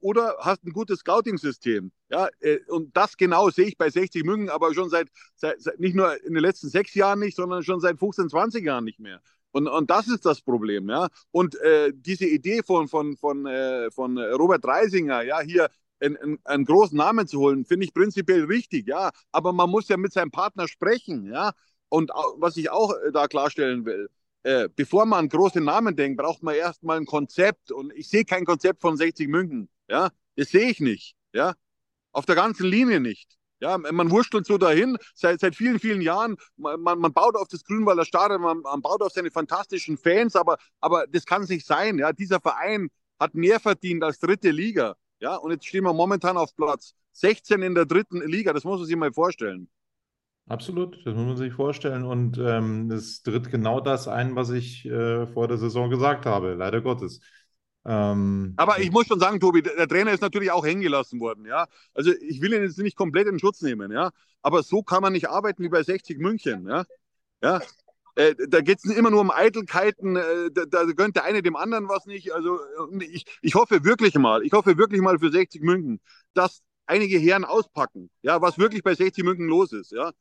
oder 0.00 0.36
hast 0.40 0.64
ein 0.64 0.72
gutes 0.72 1.00
Scouting-System. 1.00 1.92
Ja, 2.10 2.28
äh, 2.40 2.58
und 2.68 2.96
das 2.96 3.16
genau 3.16 3.50
sehe 3.50 3.66
ich 3.66 3.76
bei 3.78 3.90
60 3.90 4.24
München, 4.24 4.48
aber 4.48 4.74
schon 4.74 4.90
seit, 4.90 5.08
seit, 5.36 5.60
seit, 5.60 5.78
nicht 5.78 5.94
nur 5.94 6.22
in 6.24 6.34
den 6.34 6.42
letzten 6.42 6.68
sechs 6.68 6.94
Jahren 6.94 7.20
nicht, 7.20 7.36
sondern 7.36 7.62
schon 7.62 7.80
seit 7.80 7.98
15, 7.98 8.30
20 8.30 8.64
Jahren 8.64 8.84
nicht 8.84 8.98
mehr. 8.98 9.20
Und, 9.52 9.68
und 9.68 9.90
das 9.90 10.08
ist 10.08 10.24
das 10.24 10.40
Problem, 10.40 10.88
ja. 10.88 11.08
Und 11.32 11.56
äh, 11.60 11.92
diese 11.94 12.26
Idee 12.26 12.62
von, 12.62 12.88
von, 12.88 13.16
von, 13.16 13.46
äh, 13.46 13.90
von 13.90 14.16
Robert 14.18 14.64
Reisinger, 14.64 15.22
ja, 15.22 15.40
hier 15.40 15.68
einen, 16.00 16.16
einen, 16.16 16.38
einen 16.44 16.64
großen 16.64 16.96
Namen 16.96 17.26
zu 17.26 17.40
holen, 17.40 17.64
finde 17.64 17.84
ich 17.84 17.94
prinzipiell 17.94 18.44
richtig, 18.44 18.86
ja. 18.86 19.10
Aber 19.32 19.52
man 19.52 19.70
muss 19.70 19.88
ja 19.88 19.96
mit 19.96 20.12
seinem 20.12 20.30
Partner 20.30 20.68
sprechen, 20.68 21.26
ja. 21.26 21.52
Und 21.88 22.10
was 22.36 22.56
ich 22.56 22.70
auch 22.70 22.92
äh, 22.94 23.12
da 23.12 23.26
klarstellen 23.26 23.84
will, 23.84 24.08
äh, 24.42 24.68
bevor 24.74 25.06
man 25.06 25.20
an 25.20 25.28
große 25.28 25.60
Namen 25.60 25.96
denkt, 25.96 26.18
braucht 26.18 26.42
man 26.42 26.54
erstmal 26.54 26.96
ein 26.96 27.06
Konzept. 27.06 27.72
Und 27.72 27.92
ich 27.94 28.08
sehe 28.08 28.24
kein 28.24 28.44
Konzept 28.44 28.80
von 28.80 28.96
60 28.96 29.28
München. 29.28 29.68
Ja, 29.88 30.10
das 30.36 30.50
sehe 30.50 30.70
ich 30.70 30.80
nicht. 30.80 31.14
Ja, 31.32 31.54
auf 32.12 32.26
der 32.26 32.34
ganzen 32.36 32.66
Linie 32.66 33.00
nicht. 33.00 33.36
Ja, 33.60 33.76
man 33.76 34.10
wurschtelt 34.10 34.46
so 34.46 34.56
dahin 34.56 34.96
seit, 35.14 35.40
seit 35.40 35.54
vielen, 35.54 35.78
vielen 35.78 36.00
Jahren. 36.00 36.36
Man, 36.56 36.80
man, 36.80 37.12
baut 37.12 37.36
auf 37.36 37.48
das 37.48 37.62
Grünwalder 37.62 38.06
Stadion, 38.06 38.40
man, 38.40 38.60
man, 38.60 38.80
baut 38.80 39.02
auf 39.02 39.12
seine 39.12 39.30
fantastischen 39.30 39.98
Fans, 39.98 40.34
aber, 40.34 40.56
aber 40.80 41.06
das 41.06 41.26
kann 41.26 41.42
es 41.42 41.50
nicht 41.50 41.66
sein. 41.66 41.98
Ja, 41.98 42.14
dieser 42.14 42.40
Verein 42.40 42.88
hat 43.18 43.34
mehr 43.34 43.60
verdient 43.60 44.02
als 44.02 44.18
dritte 44.18 44.50
Liga. 44.50 44.96
Ja, 45.20 45.36
und 45.36 45.50
jetzt 45.50 45.66
stehen 45.66 45.84
wir 45.84 45.92
momentan 45.92 46.38
auf 46.38 46.56
Platz 46.56 46.94
16 47.12 47.60
in 47.60 47.74
der 47.74 47.84
dritten 47.84 48.22
Liga. 48.22 48.54
Das 48.54 48.64
muss 48.64 48.78
man 48.78 48.86
sich 48.86 48.96
mal 48.96 49.12
vorstellen. 49.12 49.68
Absolut, 50.48 50.96
das 51.06 51.14
muss 51.14 51.26
man 51.26 51.36
sich 51.36 51.52
vorstellen. 51.52 52.04
Und 52.04 52.38
ähm, 52.38 52.90
es 52.90 53.22
tritt 53.22 53.50
genau 53.50 53.80
das 53.80 54.08
ein, 54.08 54.34
was 54.34 54.50
ich 54.50 54.84
äh, 54.86 55.26
vor 55.28 55.46
der 55.46 55.58
Saison 55.58 55.90
gesagt 55.90 56.26
habe, 56.26 56.54
leider 56.54 56.80
Gottes. 56.80 57.20
Ähm, 57.84 58.54
Aber 58.56 58.78
ich 58.80 58.90
muss 58.90 59.06
schon 59.06 59.20
sagen, 59.20 59.40
Tobi, 59.40 59.62
der 59.62 59.88
Trainer 59.88 60.12
ist 60.12 60.20
natürlich 60.20 60.50
auch 60.50 60.66
hängen 60.66 60.82
gelassen 60.82 61.20
worden, 61.20 61.46
ja. 61.46 61.66
Also 61.94 62.12
ich 62.12 62.40
will 62.40 62.52
ihn 62.52 62.62
jetzt 62.62 62.78
nicht 62.78 62.96
komplett 62.96 63.26
in 63.26 63.38
Schutz 63.38 63.62
nehmen, 63.62 63.90
ja. 63.90 64.10
Aber 64.42 64.62
so 64.62 64.82
kann 64.82 65.02
man 65.02 65.12
nicht 65.12 65.30
arbeiten 65.30 65.62
wie 65.62 65.68
bei 65.68 65.82
60 65.82 66.18
München, 66.18 66.68
ja. 66.68 66.84
Ja, 67.42 67.60
äh, 68.16 68.34
da 68.48 68.60
geht 68.60 68.78
es 68.84 68.84
immer 68.84 69.10
nur 69.10 69.20
um 69.20 69.30
Eitelkeiten, 69.30 70.16
äh, 70.16 70.50
da, 70.52 70.64
da, 70.66 70.84
gönnt 70.84 71.16
der 71.16 71.24
eine 71.24 71.42
dem 71.42 71.56
anderen 71.56 71.88
was 71.88 72.06
nicht. 72.06 72.32
Also 72.34 72.60
ich, 73.00 73.24
ich 73.40 73.54
hoffe 73.54 73.84
wirklich 73.84 74.14
mal, 74.16 74.42
ich 74.44 74.52
hoffe 74.52 74.76
wirklich 74.76 75.00
mal 75.00 75.18
für 75.18 75.30
60 75.30 75.62
München, 75.62 76.00
dass 76.34 76.62
einige 76.86 77.18
Herren 77.18 77.44
auspacken, 77.44 78.10
ja, 78.22 78.42
was 78.42 78.58
wirklich 78.58 78.82
bei 78.82 78.94
60 78.94 79.24
München 79.24 79.46
los 79.46 79.72
ist, 79.72 79.92
ja. 79.92 80.12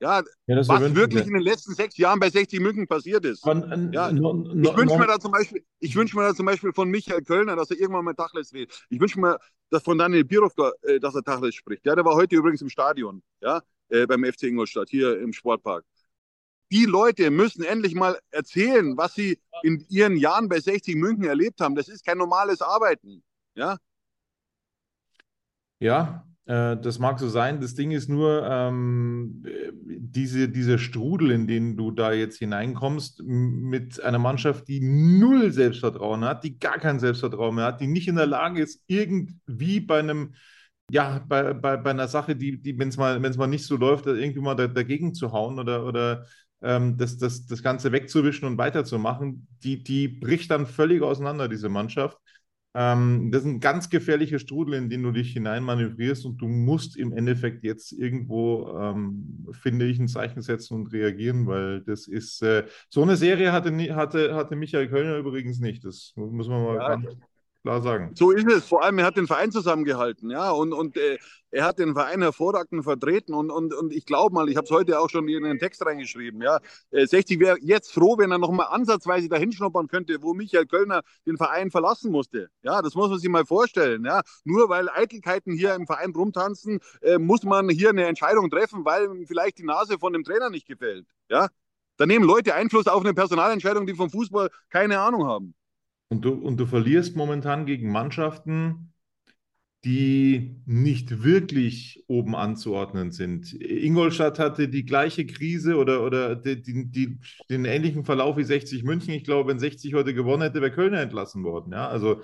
Ja, 0.00 0.22
ja 0.46 0.56
was 0.68 0.94
wirklich 0.94 1.26
in 1.26 1.32
den 1.32 1.42
letzten 1.42 1.74
sechs 1.74 1.96
Jahren 1.96 2.20
bei 2.20 2.30
60 2.30 2.60
München 2.60 2.86
passiert 2.86 3.24
ist. 3.24 3.40
Von, 3.40 3.92
äh, 3.92 3.94
ja, 3.94 4.12
no, 4.12 4.32
no, 4.32 4.70
ich 4.70 4.76
wünsche 4.76 4.94
no, 4.94 4.98
mir 4.98 5.06
da 5.06 5.18
zum 5.18 5.32
Beispiel, 5.32 5.64
ich 5.80 5.96
wünsche 5.96 6.16
mir 6.16 6.22
da 6.22 6.34
zum 6.34 6.46
Beispiel 6.46 6.72
von 6.72 6.88
Michael 6.88 7.22
Kölner, 7.22 7.56
dass 7.56 7.70
er 7.70 7.78
irgendwann 7.78 8.04
mal 8.04 8.14
Tachles 8.14 8.52
will. 8.52 8.68
Ich 8.90 9.00
wünsche 9.00 9.18
mir 9.20 9.38
dass 9.70 9.82
von 9.82 9.98
Daniel 9.98 10.24
Birovka, 10.24 10.72
äh, 10.82 11.00
dass 11.00 11.14
er 11.14 11.22
Tachles 11.22 11.54
spricht. 11.54 11.84
Ja, 11.84 11.94
der 11.94 12.04
war 12.04 12.14
heute 12.14 12.36
übrigens 12.36 12.62
im 12.62 12.70
Stadion, 12.70 13.22
ja, 13.40 13.60
äh, 13.88 14.06
beim 14.06 14.24
FC 14.24 14.44
Ingolstadt, 14.44 14.88
hier 14.88 15.18
im 15.20 15.32
Sportpark. 15.32 15.84
Die 16.70 16.84
Leute 16.84 17.30
müssen 17.30 17.64
endlich 17.64 17.94
mal 17.94 18.18
erzählen, 18.30 18.96
was 18.96 19.14
sie 19.14 19.40
in 19.62 19.84
ihren 19.88 20.16
Jahren 20.16 20.48
bei 20.48 20.60
60 20.60 20.96
München 20.96 21.24
erlebt 21.24 21.60
haben. 21.60 21.74
Das 21.74 21.88
ist 21.88 22.04
kein 22.04 22.18
normales 22.18 22.60
Arbeiten. 22.60 23.22
Ja, 23.54 23.78
ja, 25.80 26.27
das 26.48 26.98
mag 26.98 27.18
so 27.18 27.28
sein. 27.28 27.60
Das 27.60 27.74
Ding 27.74 27.90
ist 27.90 28.08
nur, 28.08 28.42
ähm, 28.48 29.44
diese, 29.84 30.48
dieser 30.48 30.78
Strudel, 30.78 31.30
in 31.30 31.46
den 31.46 31.76
du 31.76 31.90
da 31.90 32.12
jetzt 32.12 32.38
hineinkommst, 32.38 33.22
mit 33.22 34.02
einer 34.02 34.18
Mannschaft, 34.18 34.66
die 34.66 34.80
null 34.80 35.52
Selbstvertrauen 35.52 36.24
hat, 36.24 36.44
die 36.44 36.58
gar 36.58 36.78
kein 36.78 37.00
Selbstvertrauen 37.00 37.54
mehr 37.54 37.66
hat, 37.66 37.82
die 37.82 37.86
nicht 37.86 38.08
in 38.08 38.16
der 38.16 38.26
Lage 38.26 38.62
ist, 38.62 38.82
irgendwie 38.86 39.80
bei 39.80 39.98
einem, 39.98 40.34
ja, 40.90 41.22
bei, 41.28 41.52
bei, 41.52 41.76
bei 41.76 41.90
einer 41.90 42.08
Sache, 42.08 42.34
die, 42.34 42.62
die 42.62 42.78
wenn 42.78 42.88
es 42.88 42.96
mal, 42.96 43.20
mal 43.20 43.46
nicht 43.46 43.66
so 43.66 43.76
läuft, 43.76 44.06
irgendwie 44.06 44.40
mal 44.40 44.54
da, 44.54 44.68
dagegen 44.68 45.12
zu 45.12 45.32
hauen 45.32 45.58
oder, 45.58 45.84
oder 45.84 46.24
ähm, 46.62 46.96
das, 46.96 47.18
das, 47.18 47.46
das 47.46 47.62
Ganze 47.62 47.92
wegzuwischen 47.92 48.48
und 48.48 48.56
weiterzumachen, 48.56 49.46
die, 49.62 49.82
die 49.82 50.08
bricht 50.08 50.50
dann 50.50 50.66
völlig 50.66 51.02
auseinander, 51.02 51.48
diese 51.48 51.68
Mannschaft. 51.68 52.16
Ähm, 52.74 53.30
das 53.32 53.42
ist 53.42 53.48
ein 53.48 53.60
ganz 53.60 53.88
gefährlicher 53.90 54.38
Strudel, 54.38 54.74
in 54.74 54.90
den 54.90 55.02
du 55.02 55.10
dich 55.10 55.32
hineinmanövrierst 55.32 56.26
und 56.26 56.38
du 56.38 56.48
musst 56.48 56.96
im 56.96 57.12
Endeffekt 57.12 57.64
jetzt 57.64 57.92
irgendwo, 57.92 58.68
ähm, 58.78 59.46
finde 59.52 59.86
ich, 59.86 59.98
ein 59.98 60.08
Zeichen 60.08 60.42
setzen 60.42 60.74
und 60.74 60.92
reagieren, 60.92 61.46
weil 61.46 61.80
das 61.82 62.06
ist, 62.06 62.42
äh, 62.42 62.66
so 62.90 63.02
eine 63.02 63.16
Serie 63.16 63.52
hatte, 63.52 63.72
hatte, 63.96 64.34
hatte 64.34 64.54
Michael 64.56 64.88
Kölner 64.88 65.16
übrigens 65.16 65.60
nicht. 65.60 65.84
Das 65.84 66.12
muss 66.16 66.48
man 66.48 66.62
mal 66.62 66.76
ja, 66.76 66.98
klar 67.62 67.82
sagen. 67.82 68.12
So 68.14 68.30
ist 68.30 68.46
es. 68.46 68.64
Vor 68.66 68.82
allem, 68.82 68.98
er 68.98 69.06
hat 69.06 69.16
den 69.16 69.26
Verein 69.26 69.50
zusammengehalten, 69.50 70.30
ja, 70.30 70.50
und, 70.50 70.72
und 70.72 70.96
äh, 70.96 71.18
er 71.50 71.64
hat 71.64 71.78
den 71.78 71.94
Verein 71.94 72.22
hervorragend 72.22 72.84
vertreten 72.84 73.34
und, 73.34 73.50
und, 73.50 73.74
und 73.74 73.92
ich 73.92 74.04
glaube 74.04 74.34
mal, 74.34 74.48
ich 74.48 74.56
habe 74.56 74.64
es 74.64 74.70
heute 74.70 75.00
auch 75.00 75.08
schon 75.08 75.28
in 75.28 75.42
den 75.42 75.58
Text 75.58 75.84
reingeschrieben, 75.84 76.42
ja, 76.42 76.58
60 76.92 77.36
äh, 77.36 77.40
wäre 77.40 77.58
jetzt 77.60 77.92
froh, 77.92 78.18
wenn 78.18 78.30
er 78.30 78.38
noch 78.38 78.50
mal 78.50 78.64
ansatzweise 78.64 79.28
dahin 79.28 79.52
schnuppern 79.52 79.88
könnte, 79.88 80.22
wo 80.22 80.34
Michael 80.34 80.66
Kölner 80.66 81.02
den 81.26 81.36
Verein 81.36 81.70
verlassen 81.70 82.10
musste. 82.10 82.50
Ja, 82.62 82.82
das 82.82 82.94
muss 82.94 83.10
man 83.10 83.18
sich 83.18 83.28
mal 83.28 83.46
vorstellen, 83.46 84.04
ja. 84.04 84.22
Nur 84.44 84.68
weil 84.68 84.88
Eitelkeiten 84.88 85.52
hier 85.52 85.74
im 85.74 85.86
Verein 85.86 86.12
rumtanzen, 86.12 86.80
äh, 87.02 87.18
muss 87.18 87.42
man 87.44 87.68
hier 87.68 87.90
eine 87.90 88.06
Entscheidung 88.06 88.50
treffen, 88.50 88.84
weil 88.84 89.08
vielleicht 89.26 89.58
die 89.58 89.64
Nase 89.64 89.98
von 89.98 90.12
dem 90.12 90.24
Trainer 90.24 90.50
nicht 90.50 90.66
gefällt, 90.66 91.06
ja. 91.28 91.48
Da 91.96 92.06
nehmen 92.06 92.24
Leute 92.24 92.54
Einfluss 92.54 92.86
auf 92.86 93.00
eine 93.04 93.12
Personalentscheidung, 93.12 93.84
die 93.84 93.94
vom 93.94 94.08
Fußball 94.08 94.50
keine 94.70 95.00
Ahnung 95.00 95.26
haben. 95.26 95.54
Und 96.08 96.24
du, 96.24 96.32
und 96.32 96.58
du 96.58 96.66
verlierst 96.66 97.16
momentan 97.16 97.66
gegen 97.66 97.92
Mannschaften, 97.92 98.92
die 99.84 100.56
nicht 100.66 101.22
wirklich 101.22 102.02
oben 102.08 102.34
anzuordnen 102.34 103.12
sind. 103.12 103.52
Ingolstadt 103.52 104.38
hatte 104.38 104.68
die 104.68 104.84
gleiche 104.84 105.24
Krise 105.24 105.76
oder, 105.76 106.04
oder 106.04 106.34
die, 106.34 106.90
die, 106.90 107.18
den 107.48 107.64
ähnlichen 107.64 108.04
Verlauf 108.04 108.36
wie 108.36 108.44
60 108.44 108.82
München. 108.82 109.14
Ich 109.14 109.24
glaube, 109.24 109.50
wenn 109.50 109.60
60 109.60 109.94
heute 109.94 110.14
gewonnen 110.14 110.42
hätte, 110.42 110.60
wäre 110.60 110.72
Kölner 110.72 111.00
entlassen 111.00 111.44
worden. 111.44 111.72
Ja? 111.72 111.88
Also 111.88 112.22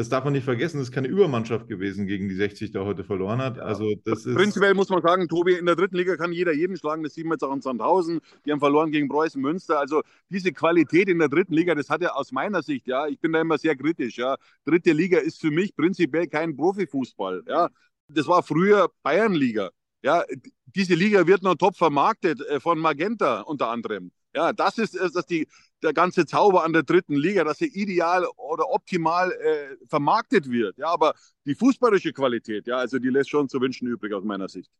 das 0.00 0.08
darf 0.08 0.24
man 0.24 0.32
nicht 0.32 0.44
vergessen, 0.44 0.78
das 0.78 0.88
ist 0.88 0.94
keine 0.94 1.08
Übermannschaft 1.08 1.68
gewesen, 1.68 2.06
gegen 2.06 2.26
die 2.26 2.34
60 2.34 2.70
da 2.70 2.86
heute 2.86 3.04
verloren 3.04 3.42
hat. 3.42 3.58
Also 3.58 3.92
das 4.06 4.24
ist 4.24 4.34
Prinzipiell 4.34 4.72
muss 4.72 4.88
man 4.88 5.02
sagen, 5.02 5.28
Tobi, 5.28 5.52
in 5.52 5.66
der 5.66 5.76
dritten 5.76 5.96
Liga 5.96 6.16
kann 6.16 6.32
jeder 6.32 6.54
jeden 6.54 6.78
schlagen. 6.78 7.02
Das 7.02 7.12
sieht 7.12 7.26
man 7.26 7.34
jetzt 7.34 7.42
auch 7.42 7.52
in 7.52 7.60
Sandhausen. 7.60 8.20
Die 8.46 8.50
haben 8.50 8.60
verloren 8.60 8.92
gegen 8.92 9.10
Preußen 9.10 9.42
Münster. 9.42 9.78
Also 9.78 10.00
diese 10.30 10.52
Qualität 10.52 11.10
in 11.10 11.18
der 11.18 11.28
dritten 11.28 11.52
Liga, 11.52 11.74
das 11.74 11.90
hat 11.90 12.00
ja 12.00 12.14
aus 12.14 12.32
meiner 12.32 12.62
Sicht, 12.62 12.86
ja, 12.86 13.08
ich 13.08 13.20
bin 13.20 13.30
da 13.30 13.42
immer 13.42 13.58
sehr 13.58 13.76
kritisch. 13.76 14.16
Ja. 14.16 14.36
Dritte 14.64 14.92
Liga 14.92 15.18
ist 15.18 15.38
für 15.38 15.50
mich 15.50 15.76
prinzipiell 15.76 16.28
kein 16.28 16.56
Profifußball. 16.56 17.42
Ja. 17.46 17.68
Das 18.08 18.26
war 18.26 18.42
früher 18.42 18.88
Bayernliga. 19.02 19.68
Ja, 20.02 20.24
diese 20.64 20.94
Liga 20.94 21.26
wird 21.26 21.42
noch 21.42 21.56
top 21.56 21.76
vermarktet 21.76 22.40
äh, 22.40 22.58
von 22.58 22.78
Magenta 22.78 23.42
unter 23.42 23.68
anderem. 23.68 24.12
Ja, 24.34 24.54
das 24.54 24.78
ist 24.78 24.94
das 24.94 25.26
die, 25.26 25.46
der 25.82 25.92
ganze 25.92 26.26
Zauber 26.26 26.64
an 26.64 26.72
der 26.72 26.82
dritten 26.82 27.14
Liga, 27.14 27.44
dass 27.44 27.58
sie 27.58 27.68
ideal 27.68 28.26
oder 28.36 28.70
optimal 28.70 29.32
äh, 29.32 29.76
vermarktet 29.88 30.50
wird. 30.50 30.78
Ja, 30.78 30.88
aber 30.88 31.14
die 31.46 31.54
fußballische 31.54 32.12
Qualität, 32.12 32.66
ja, 32.66 32.76
also 32.76 32.98
die 32.98 33.08
lässt 33.08 33.30
schon 33.30 33.48
zu 33.48 33.60
wünschen 33.60 33.88
übrig 33.88 34.12
aus 34.12 34.24
meiner 34.24 34.48
Sicht. 34.48 34.70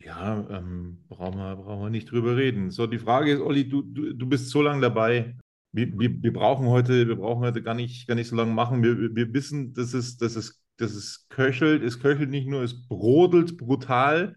Ja, 0.00 0.46
ähm, 0.48 0.98
brauchen, 1.08 1.38
wir, 1.38 1.56
brauchen 1.56 1.82
wir 1.82 1.90
nicht 1.90 2.10
drüber 2.10 2.36
reden. 2.36 2.70
So, 2.70 2.86
die 2.86 2.98
Frage 2.98 3.32
ist, 3.32 3.40
Olli, 3.40 3.68
du, 3.68 3.82
du, 3.82 4.14
du 4.14 4.26
bist 4.26 4.50
so 4.50 4.62
lange 4.62 4.80
dabei. 4.80 5.36
Wir, 5.72 5.98
wir, 5.98 6.22
wir, 6.22 6.32
brauchen 6.32 6.68
heute, 6.68 7.08
wir 7.08 7.16
brauchen 7.16 7.42
heute 7.42 7.62
gar 7.62 7.74
nicht, 7.74 8.06
gar 8.06 8.14
nicht 8.14 8.28
so 8.28 8.36
lange 8.36 8.52
machen. 8.52 8.82
Wir, 8.82 9.14
wir 9.14 9.34
wissen, 9.34 9.74
dass 9.74 9.94
es, 9.94 10.16
dass 10.16 10.36
es, 10.36 10.62
dass 10.76 10.92
es 10.92 11.26
köchelt. 11.28 11.82
Es 11.82 11.98
köchelt 11.98 12.30
nicht 12.30 12.48
nur, 12.48 12.62
es 12.62 12.86
brodelt 12.86 13.56
brutal. 13.58 14.36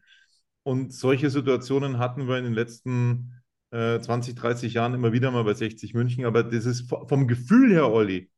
Und 0.64 0.94
solche 0.94 1.30
Situationen 1.30 2.00
hatten 2.00 2.28
wir 2.28 2.38
in 2.38 2.44
den 2.44 2.54
letzten 2.54 3.41
20, 3.72 4.36
äh, 4.36 4.40
30 4.40 4.74
Jahren 4.74 4.94
immer 4.94 5.14
wieder 5.14 5.32
mal 5.32 5.44
bei 5.44 5.54
60 5.54 5.94
München, 5.94 6.26
aber 6.26 6.44
das 6.44 6.66
ist 6.66 6.90
vom 6.90 7.28
Gefühl 7.28 7.72
her, 7.72 7.90
Olli, 7.90 8.30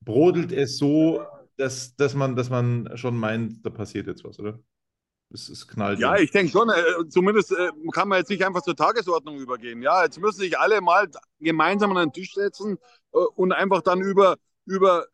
brodelt 0.00 0.52
es 0.52 0.76
so, 0.76 1.22
dass, 1.56 1.96
dass, 1.96 2.14
man, 2.14 2.36
dass 2.36 2.50
man 2.50 2.90
schon 2.96 3.16
meint, 3.16 3.64
da 3.64 3.70
passiert 3.70 4.06
jetzt 4.06 4.24
was, 4.24 4.38
oder? 4.38 4.60
Es, 5.32 5.48
es 5.48 5.66
knallt. 5.66 5.98
Ja, 5.98 6.16
ich 6.16 6.30
denke 6.30 6.52
schon. 6.52 6.68
Äh, 6.68 7.08
zumindest 7.08 7.52
äh, 7.52 7.70
kann 7.92 8.08
man 8.08 8.18
jetzt 8.18 8.28
nicht 8.28 8.44
einfach 8.44 8.62
zur 8.62 8.76
Tagesordnung 8.76 9.38
übergehen. 9.38 9.82
Ja, 9.82 10.04
jetzt 10.04 10.20
müssen 10.20 10.40
sich 10.40 10.58
alle 10.58 10.80
mal 10.80 11.08
gemeinsam 11.40 11.96
an 11.96 12.08
den 12.08 12.12
Tisch 12.12 12.34
setzen 12.34 12.78
äh, 13.12 13.18
und 13.34 13.52
einfach 13.52 13.82
dann 13.82 14.00
über, 14.00 14.36
über 14.66 15.06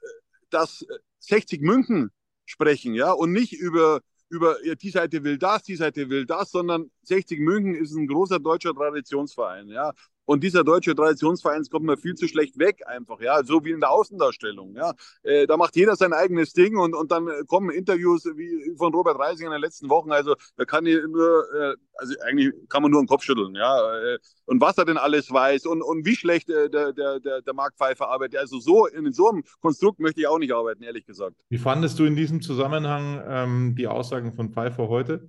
das 0.51 0.85
60 1.21 1.61
München 1.61 2.11
sprechen, 2.45 2.95
ja, 2.95 3.13
und 3.13 3.33
nicht 3.33 3.53
über 3.53 4.01
über 4.31 4.65
ja, 4.65 4.75
die 4.75 4.91
Seite 4.91 5.23
will 5.25 5.39
das, 5.39 5.63
die 5.65 5.77
Seite 5.77 6.09
will 6.09 6.25
das, 6.25 6.51
sondern 6.53 6.91
60 7.03 7.41
München 7.41 7.75
ist 7.75 7.95
ein 7.95 8.07
großer 8.07 8.39
deutscher 8.39 8.75
Traditionsverein, 8.75 9.69
ja. 9.69 9.93
Und 10.31 10.45
dieser 10.45 10.63
deutsche 10.63 10.95
Traditionsverein 10.95 11.65
kommt 11.73 11.87
mir 11.87 11.97
viel 11.97 12.15
zu 12.15 12.29
schlecht 12.29 12.57
weg, 12.57 12.87
einfach, 12.87 13.21
ja, 13.21 13.43
so 13.43 13.65
wie 13.65 13.73
in 13.73 13.81
der 13.81 13.91
Außendarstellung, 13.91 14.77
ja. 14.77 14.95
Äh, 15.25 15.49
da 15.49 15.57
macht 15.57 15.75
jeder 15.75 15.97
sein 15.97 16.13
eigenes 16.13 16.53
Ding 16.53 16.79
und, 16.79 16.95
und 16.95 17.11
dann 17.11 17.29
kommen 17.49 17.71
Interviews 17.71 18.25
wie 18.37 18.77
von 18.77 18.95
Robert 18.95 19.19
Reising 19.19 19.47
in 19.47 19.53
den 19.53 19.61
letzten 19.61 19.89
Wochen. 19.91 20.13
Also 20.13 20.37
da 20.57 20.65
kann 20.65 20.87
ich 20.87 20.99
nur, 21.09 21.53
äh, 21.53 21.75
also 21.95 22.15
eigentlich 22.25 22.53
kann 22.69 22.81
man 22.81 22.93
nur 22.93 23.03
den 23.03 23.09
Kopf 23.09 23.25
schütteln, 23.25 23.57
ja. 23.57 23.75
Äh, 23.99 24.19
und 24.45 24.61
was 24.61 24.79
er 24.79 24.85
denn 24.85 24.99
alles 24.99 25.33
weiß 25.33 25.67
und, 25.67 25.83
und 25.83 26.07
wie 26.07 26.15
schlecht 26.15 26.49
äh, 26.49 26.71
der, 26.71 26.93
der, 26.93 27.19
der, 27.19 27.43
der 27.43 27.55
Mark 27.55 27.75
Pfeiffer 27.77 28.09
arbeitet. 28.09 28.39
Also 28.39 28.61
so 28.61 28.87
in 28.87 29.13
so 29.13 29.31
einem 29.31 29.43
Konstrukt 29.61 29.99
möchte 29.99 30.21
ich 30.21 30.29
auch 30.29 30.39
nicht 30.39 30.55
arbeiten, 30.55 30.85
ehrlich 30.85 31.07
gesagt. 31.07 31.35
Wie 31.49 31.59
fandest 31.59 31.99
du 31.99 32.05
in 32.05 32.15
diesem 32.15 32.41
Zusammenhang 32.41 33.21
ähm, 33.27 33.75
die 33.77 33.89
Aussagen 33.89 34.33
von 34.33 34.53
Pfeiffer 34.53 34.89
heute? 34.89 35.29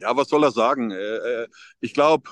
Ja, 0.00 0.16
was 0.16 0.28
soll 0.28 0.42
er 0.42 0.50
sagen? 0.50 0.90
Äh, 0.90 0.96
äh, 0.96 1.48
ich 1.78 1.94
glaube, 1.94 2.28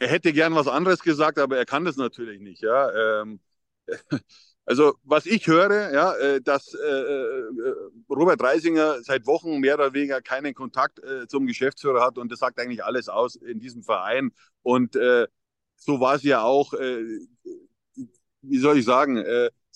er 0.00 0.08
hätte 0.08 0.32
gern 0.32 0.54
was 0.54 0.68
anderes 0.68 1.00
gesagt, 1.00 1.38
aber 1.38 1.56
er 1.56 1.66
kann 1.66 1.84
das 1.84 1.96
natürlich 1.96 2.40
nicht. 2.40 2.62
Ja, 2.62 3.22
ähm, 3.22 3.40
also 4.64 4.94
was 5.04 5.26
ich 5.26 5.46
höre, 5.46 5.92
ja, 5.92 6.14
äh, 6.16 6.40
dass 6.40 6.74
äh, 6.74 6.78
äh, 6.78 7.44
Robert 8.10 8.42
Reisinger 8.42 9.02
seit 9.02 9.26
Wochen 9.26 9.58
mehr 9.60 9.74
oder 9.74 9.92
weniger 9.94 10.20
keinen 10.22 10.54
Kontakt 10.54 10.98
äh, 11.00 11.26
zum 11.28 11.46
Geschäftsführer 11.46 12.04
hat 12.04 12.18
und 12.18 12.32
das 12.32 12.40
sagt 12.40 12.58
eigentlich 12.60 12.84
alles 12.84 13.08
aus 13.08 13.36
in 13.36 13.60
diesem 13.60 13.82
Verein. 13.82 14.32
Und 14.62 14.96
äh, 14.96 15.26
so 15.76 16.00
war 16.00 16.14
es 16.16 16.22
ja 16.22 16.42
auch, 16.42 16.72
wie 16.72 18.58
soll 18.58 18.78
ich 18.78 18.84
sagen, 18.84 19.22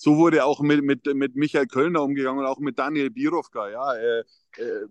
so 0.01 0.17
wurde 0.17 0.45
auch 0.45 0.61
mit, 0.61 0.83
mit, 0.83 1.05
mit 1.13 1.35
Michael 1.35 1.67
Kölner 1.67 2.01
umgegangen 2.01 2.39
und 2.39 2.47
auch 2.47 2.57
mit 2.57 2.79
Daniel 2.79 3.11
Birovka. 3.11 3.69
Ja, 3.69 3.93
äh, 3.93 4.23
äh, 4.57 4.87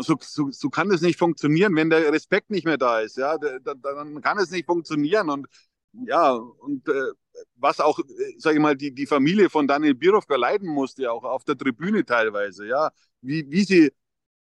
so, 0.00 0.16
so, 0.20 0.50
so 0.50 0.70
kann 0.70 0.90
es 0.90 1.02
nicht 1.02 1.20
funktionieren, 1.20 1.76
wenn 1.76 1.88
der 1.88 2.12
Respekt 2.12 2.50
nicht 2.50 2.64
mehr 2.64 2.76
da 2.76 2.98
ist. 2.98 3.16
Ja, 3.16 3.38
dann 3.38 4.20
kann 4.22 4.38
es 4.38 4.50
nicht 4.50 4.66
funktionieren. 4.66 5.30
Und 5.30 5.46
ja, 5.92 6.32
und 6.32 6.88
äh, 6.88 7.12
was 7.54 7.78
auch, 7.78 8.00
äh, 8.00 8.34
sage 8.38 8.56
ich 8.56 8.62
mal, 8.62 8.76
die, 8.76 8.92
die 8.92 9.06
Familie 9.06 9.50
von 9.50 9.68
Daniel 9.68 9.94
Birovka 9.94 10.34
leiden 10.34 10.68
musste, 10.68 11.12
auch 11.12 11.22
auf 11.22 11.44
der 11.44 11.56
Tribüne 11.56 12.04
teilweise, 12.04 12.66
ja, 12.66 12.90
wie, 13.20 13.48
wie 13.48 13.62
sie 13.62 13.92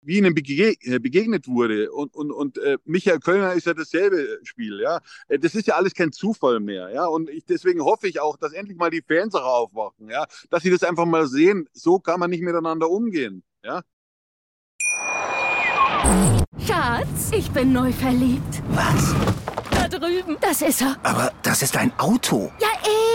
wie 0.01 0.17
ihnen 0.17 0.33
bege 0.33 0.75
begegnet 0.99 1.47
wurde. 1.47 1.91
Und, 1.91 2.15
und, 2.15 2.31
und 2.31 2.57
äh, 2.57 2.77
Michael 2.85 3.19
Kölner 3.19 3.53
ist 3.53 3.67
ja 3.67 3.73
dasselbe 3.73 4.39
Spiel. 4.43 4.79
Ja? 4.81 4.99
Das 5.29 5.55
ist 5.55 5.67
ja 5.67 5.75
alles 5.75 5.93
kein 5.93 6.11
Zufall 6.11 6.59
mehr. 6.59 6.89
Ja? 6.89 7.05
Und 7.05 7.29
ich, 7.29 7.45
deswegen 7.45 7.81
hoffe 7.81 8.07
ich 8.07 8.19
auch, 8.19 8.37
dass 8.37 8.53
endlich 8.53 8.77
mal 8.77 8.89
die 8.89 9.01
Fans 9.01 9.35
auch 9.35 9.45
aufwachen. 9.45 10.09
Ja? 10.09 10.25
Dass 10.49 10.63
sie 10.63 10.71
das 10.71 10.83
einfach 10.83 11.05
mal 11.05 11.27
sehen. 11.27 11.67
So 11.73 11.99
kann 11.99 12.19
man 12.19 12.29
nicht 12.29 12.43
miteinander 12.43 12.89
umgehen. 12.89 13.43
Ja? 13.63 13.81
Schatz, 16.65 17.31
ich 17.31 17.49
bin 17.51 17.73
neu 17.73 17.91
verliebt. 17.91 18.61
Was? 18.69 19.15
Da 19.71 19.87
drüben. 19.87 20.37
Das 20.41 20.61
ist 20.61 20.81
er. 20.81 20.97
Aber 21.03 21.31
das 21.43 21.61
ist 21.61 21.77
ein 21.77 21.91
Auto. 21.97 22.51
Ja, 22.59 22.67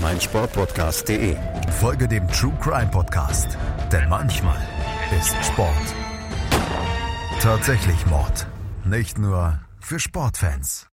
meinsportpodcast.de. 0.00 1.36
Folge 1.80 2.08
dem 2.08 2.26
True 2.28 2.56
Crime 2.60 2.90
Podcast, 2.90 3.58
denn 3.92 4.08
manchmal 4.08 4.60
ist 5.18 5.34
Sport 5.44 5.94
tatsächlich 7.44 8.06
Mord. 8.06 8.46
Nicht 8.86 9.18
nur 9.18 9.60
für 9.78 10.00
Sportfans. 10.00 10.88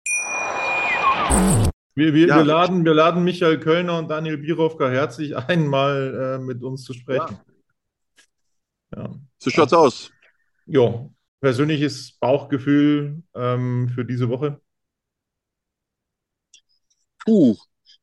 Wir, 1.97 2.15
wir, 2.15 2.29
ja. 2.29 2.37
wir, 2.37 2.45
laden, 2.45 2.85
wir 2.85 2.95
laden 2.95 3.25
Michael 3.25 3.59
Kölner 3.59 3.99
und 3.99 4.09
Daniel 4.09 4.39
Birovka 4.39 4.89
herzlich 4.89 5.37
ein, 5.37 5.67
mal 5.67 6.39
äh, 6.39 6.39
mit 6.39 6.63
uns 6.63 6.85
zu 6.85 6.93
sprechen. 6.93 7.37
Ja. 8.95 9.03
ja. 9.03 9.15
So 9.39 9.51
schaut's 9.51 9.73
aus. 9.73 10.13
Ja, 10.67 11.09
persönliches 11.41 12.13
Bauchgefühl 12.21 13.25
ähm, 13.35 13.89
für 13.93 14.05
diese 14.05 14.29
Woche? 14.29 14.61
Puh. 17.25 17.57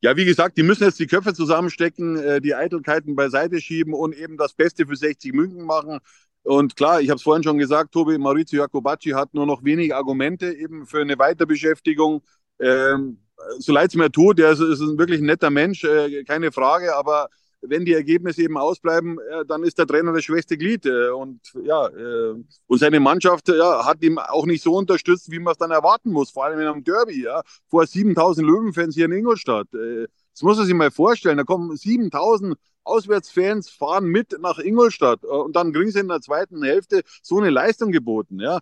Ja, 0.04 0.18
wie 0.18 0.26
gesagt, 0.26 0.58
die 0.58 0.62
müssen 0.62 0.84
jetzt 0.84 1.00
die 1.00 1.06
Köpfe 1.06 1.32
zusammenstecken, 1.32 2.18
äh, 2.18 2.38
die 2.38 2.54
Eitelkeiten 2.54 3.16
beiseite 3.16 3.58
schieben 3.58 3.94
und 3.94 4.14
eben 4.14 4.36
das 4.36 4.52
Beste 4.52 4.86
für 4.86 4.96
60 4.96 5.32
München 5.32 5.62
machen. 5.64 5.98
Und 6.42 6.76
klar, 6.76 7.00
ich 7.00 7.08
habe 7.08 7.16
es 7.16 7.22
vorhin 7.22 7.42
schon 7.42 7.56
gesagt, 7.56 7.92
Tobi, 7.92 8.18
Maurizio 8.18 8.60
Jacobacci 8.60 9.12
hat 9.12 9.32
nur 9.32 9.46
noch 9.46 9.64
wenige 9.64 9.96
Argumente 9.96 10.52
eben 10.52 10.84
für 10.84 11.00
eine 11.00 11.18
Weiterbeschäftigung. 11.18 12.20
Ähm, 12.60 13.16
so 13.58 13.72
leid 13.72 13.88
es 13.88 13.96
mir 13.96 14.12
tut, 14.12 14.38
der 14.38 14.50
ist, 14.50 14.60
ist 14.60 14.80
wirklich 14.98 15.22
ein 15.22 15.24
netter 15.26 15.48
Mensch, 15.48 15.84
äh, 15.84 16.22
keine 16.24 16.52
Frage, 16.52 16.94
aber 16.94 17.30
wenn 17.68 17.84
die 17.84 17.92
Ergebnisse 17.92 18.42
eben 18.42 18.56
ausbleiben, 18.56 19.18
äh, 19.18 19.44
dann 19.46 19.62
ist 19.62 19.78
der 19.78 19.86
Trainer 19.86 20.12
das 20.12 20.24
schwächste 20.24 20.56
Glied. 20.56 20.86
Äh, 20.86 21.10
und 21.10 21.40
ja, 21.62 21.86
äh, 21.88 22.34
und 22.66 22.78
seine 22.78 23.00
Mannschaft 23.00 23.48
ja, 23.48 23.84
hat 23.84 24.02
ihm 24.02 24.18
auch 24.18 24.46
nicht 24.46 24.62
so 24.62 24.74
unterstützt, 24.74 25.30
wie 25.30 25.38
man 25.38 25.52
es 25.52 25.58
dann 25.58 25.70
erwarten 25.70 26.10
muss, 26.10 26.30
vor 26.30 26.44
allem 26.44 26.60
in 26.60 26.66
einem 26.66 26.84
Derby, 26.84 27.22
ja, 27.24 27.42
vor 27.68 27.86
7000 27.86 28.46
Löwenfans 28.46 28.94
hier 28.94 29.06
in 29.06 29.12
Ingolstadt. 29.12 29.68
Das 29.72 30.42
muss 30.42 30.56
man 30.56 30.66
sich 30.66 30.74
mal 30.74 30.90
vorstellen. 30.90 31.38
Da 31.38 31.44
kommen 31.44 31.76
7000 31.76 32.56
Auswärtsfans, 32.84 33.70
fahren 33.70 34.06
mit 34.06 34.36
nach 34.40 34.58
Ingolstadt 34.58 35.24
und 35.24 35.56
dann 35.56 35.72
kriegen 35.72 35.90
sie 35.90 36.00
in 36.00 36.08
der 36.08 36.20
zweiten 36.20 36.62
Hälfte 36.62 37.02
so 37.22 37.38
eine 37.38 37.50
Leistung 37.50 37.92
geboten, 37.92 38.40
ja. 38.40 38.60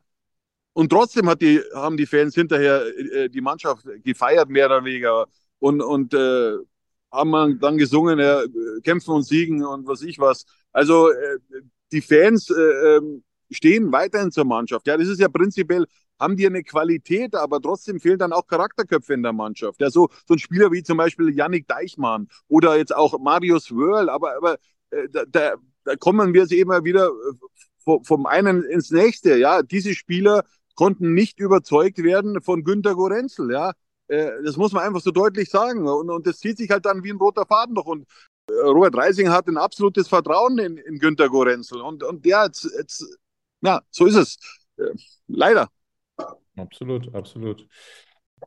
Und 0.75 0.91
trotzdem 0.91 1.29
hat 1.29 1.43
die, 1.43 1.61
haben 1.75 1.97
die 1.99 2.07
Fans 2.07 2.35
hinterher 2.35 2.85
die 3.29 3.41
Mannschaft 3.43 3.85
gefeiert, 4.05 4.49
mehr 4.49 4.67
oder 4.67 4.85
weniger. 4.85 5.27
Und, 5.59 5.83
und 5.83 6.15
äh, 6.15 6.57
haben 7.13 7.59
dann 7.61 7.79
gesungen, 7.79 8.19
ja, 8.19 8.43
kämpfen 8.83 9.15
und 9.15 9.23
siegen 9.23 9.65
und 9.65 9.87
was 9.87 10.03
ich 10.03 10.19
was. 10.19 10.45
Also 10.73 11.11
äh, 11.11 11.39
die 11.93 12.01
Fans 12.01 12.51
äh, 12.51 12.97
ähm, 12.97 13.23
stehen 13.51 13.93
weiterhin 13.93 14.33
zur 14.33 14.45
Mannschaft. 14.45 14.87
Ja, 14.87 14.97
das 14.97 15.09
ist 15.09 15.21
ja 15.21 15.29
prinzipiell, 15.29 15.87
haben 16.19 16.37
die 16.37 16.47
eine 16.47 16.63
Qualität, 16.63 17.35
aber 17.35 17.61
trotzdem 17.61 18.01
fehlen 18.01 18.19
dann 18.19 18.33
auch 18.33 18.47
Charakterköpfe 18.47 19.13
in 19.15 19.23
der 19.23 19.33
Mannschaft. 19.33 19.81
Ja, 19.81 19.91
so, 19.91 20.09
so 20.27 20.35
ein 20.35 20.39
Spieler 20.39 20.73
wie 20.73 20.83
zum 20.83 20.97
Beispiel 20.97 21.35
Yannick 21.35 21.67
Deichmann 21.69 22.29
oder 22.49 22.77
jetzt 22.77 22.95
auch 22.95 23.19
Marius 23.19 23.71
Wörl, 23.71 24.09
aber, 24.09 24.37
aber 24.37 24.57
äh, 24.91 25.09
da, 25.29 25.55
da 25.85 25.97
kommen 25.97 26.33
wir 26.33 26.51
immer 26.53 26.85
wieder 26.85 27.09
äh, 27.09 27.99
vom 28.05 28.27
einen 28.27 28.63
ins 28.63 28.91
nächste. 28.91 29.37
Ja, 29.37 29.63
diese 29.63 29.95
Spieler 29.95 30.45
konnten 30.75 31.13
nicht 31.15 31.41
überzeugt 31.41 31.99
werden 32.03 32.41
von 32.41 32.65
Günter 32.65 32.95
Gorenzel. 32.95 33.51
Ja, 33.51 33.73
äh, 34.13 34.43
das 34.45 34.57
muss 34.57 34.73
man 34.73 34.85
einfach 34.85 35.01
so 35.01 35.11
deutlich 35.11 35.49
sagen. 35.49 35.89
Und, 35.89 36.11
und 36.11 36.27
das 36.27 36.39
zieht 36.39 36.59
sich 36.59 36.71
halt 36.71 36.85
dann 36.85 37.03
wie 37.03 37.11
ein 37.11 37.17
roter 37.17 37.47
Faden 37.47 37.75
durch. 37.75 37.87
Und 37.87 38.07
äh, 38.49 38.53
Robert 38.53 38.95
Reising 38.97 39.31
hat 39.31 39.49
ein 39.49 39.57
absolutes 39.57 40.09
Vertrauen 40.09 40.59
in, 40.59 40.77
in 40.77 40.99
Günter 40.99 41.29
Gorenzel. 41.29 41.81
Und, 41.81 42.03
und 42.03 42.25
der 42.25 42.45
jetzt, 42.45 42.65
jetzt, 42.77 43.19
na, 43.61 43.81
so 43.91 44.07
ist 44.07 44.17
es. 44.17 44.37
Äh, 44.77 44.95
leider. 45.29 45.69
Absolut, 46.57 47.15
absolut. 47.15 47.67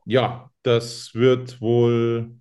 Ja, 0.04 0.50
das 0.62 1.14
wird 1.14 1.60
wohl 1.60 2.38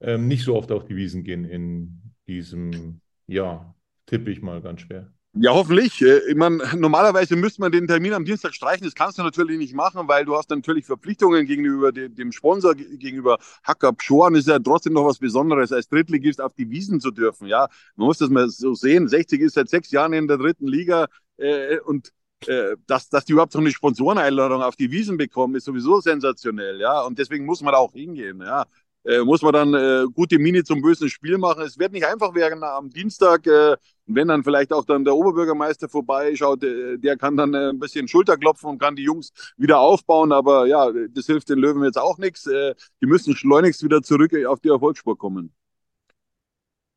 ähm, 0.00 0.28
nicht 0.28 0.44
so 0.44 0.54
oft 0.54 0.70
auf 0.70 0.84
die 0.84 0.94
Wiesen 0.94 1.24
gehen 1.24 1.44
in 1.44 2.14
diesem 2.28 3.00
Jahr. 3.26 3.74
Tippe 4.06 4.30
ich 4.30 4.40
mal 4.40 4.62
ganz 4.62 4.82
schwer. 4.82 5.12
Ja, 5.38 5.52
hoffentlich. 5.52 6.00
Äh, 6.00 6.20
ich 6.30 6.34
meine, 6.34 6.56
normalerweise 6.76 7.36
müsste 7.36 7.60
man 7.60 7.70
den 7.70 7.86
Termin 7.86 8.14
am 8.14 8.24
Dienstag 8.24 8.54
streichen. 8.54 8.84
Das 8.84 8.94
kannst 8.94 9.18
du 9.18 9.22
natürlich 9.22 9.58
nicht 9.58 9.74
machen, 9.74 10.08
weil 10.08 10.24
du 10.24 10.34
hast 10.34 10.48
natürlich 10.48 10.86
Verpflichtungen 10.86 11.44
gegenüber 11.46 11.92
dem 11.92 12.32
Sponsor, 12.32 12.74
gegenüber 12.74 13.38
Hacker 13.62 13.92
Pschorn. 13.92 14.34
ist 14.34 14.48
ja 14.48 14.58
trotzdem 14.58 14.94
noch 14.94 15.04
was 15.04 15.18
Besonderes, 15.18 15.72
als 15.72 15.88
Drittligist 15.88 16.40
auf 16.40 16.54
die 16.54 16.70
Wiesen 16.70 17.00
zu 17.00 17.10
dürfen. 17.10 17.48
Ja, 17.48 17.68
man 17.96 18.06
muss 18.06 18.18
das 18.18 18.30
mal 18.30 18.48
so 18.48 18.72
sehen. 18.74 19.08
60 19.08 19.40
ist 19.42 19.54
seit 19.54 19.68
sechs 19.68 19.90
Jahren 19.90 20.14
in 20.14 20.26
der 20.26 20.38
dritten 20.38 20.66
Liga 20.68 21.06
äh, 21.36 21.80
und 21.80 22.12
äh, 22.46 22.76
dass, 22.86 23.08
dass 23.10 23.24
die 23.26 23.32
überhaupt 23.32 23.52
so 23.52 23.58
eine 23.58 23.70
Sponsoreneinladung 23.70 24.62
auf 24.62 24.76
die 24.76 24.90
Wiesen 24.90 25.18
bekommen, 25.18 25.54
ist 25.54 25.64
sowieso 25.64 26.00
sensationell. 26.00 26.80
Ja, 26.80 27.02
und 27.02 27.18
deswegen 27.18 27.44
muss 27.44 27.60
man 27.62 27.74
auch 27.74 27.92
hingehen. 27.92 28.40
Ja, 28.40 28.66
äh, 29.06 29.20
muss 29.20 29.42
man 29.42 29.52
dann 29.52 29.74
äh, 29.74 30.04
gute 30.12 30.38
Mini 30.38 30.64
zum 30.64 30.82
bösen 30.82 31.08
Spiel 31.08 31.38
machen. 31.38 31.62
Es 31.62 31.78
wird 31.78 31.92
nicht 31.92 32.06
einfach 32.06 32.34
werden 32.34 32.62
am 32.64 32.90
Dienstag, 32.90 33.46
äh, 33.46 33.76
wenn 34.06 34.28
dann 34.28 34.42
vielleicht 34.42 34.72
auch 34.72 34.84
dann 34.84 35.04
der 35.04 35.14
Oberbürgermeister 35.14 35.88
vorbeischaut, 35.88 36.64
äh, 36.64 36.98
der 36.98 37.16
kann 37.16 37.36
dann 37.36 37.54
äh, 37.54 37.70
ein 37.70 37.78
bisschen 37.78 38.08
Schulter 38.08 38.36
klopfen 38.36 38.70
und 38.70 38.78
kann 38.78 38.96
die 38.96 39.04
Jungs 39.04 39.32
wieder 39.56 39.78
aufbauen. 39.78 40.32
Aber 40.32 40.66
ja, 40.66 40.90
das 41.10 41.26
hilft 41.26 41.48
den 41.48 41.58
Löwen 41.58 41.84
jetzt 41.84 41.98
auch 41.98 42.18
nichts. 42.18 42.46
Äh, 42.46 42.74
die 43.00 43.06
müssen 43.06 43.36
schleunigst 43.36 43.82
wieder 43.84 44.02
zurück 44.02 44.32
auf 44.46 44.60
die 44.60 44.70
Erfolgsspur 44.70 45.16
kommen. 45.16 45.52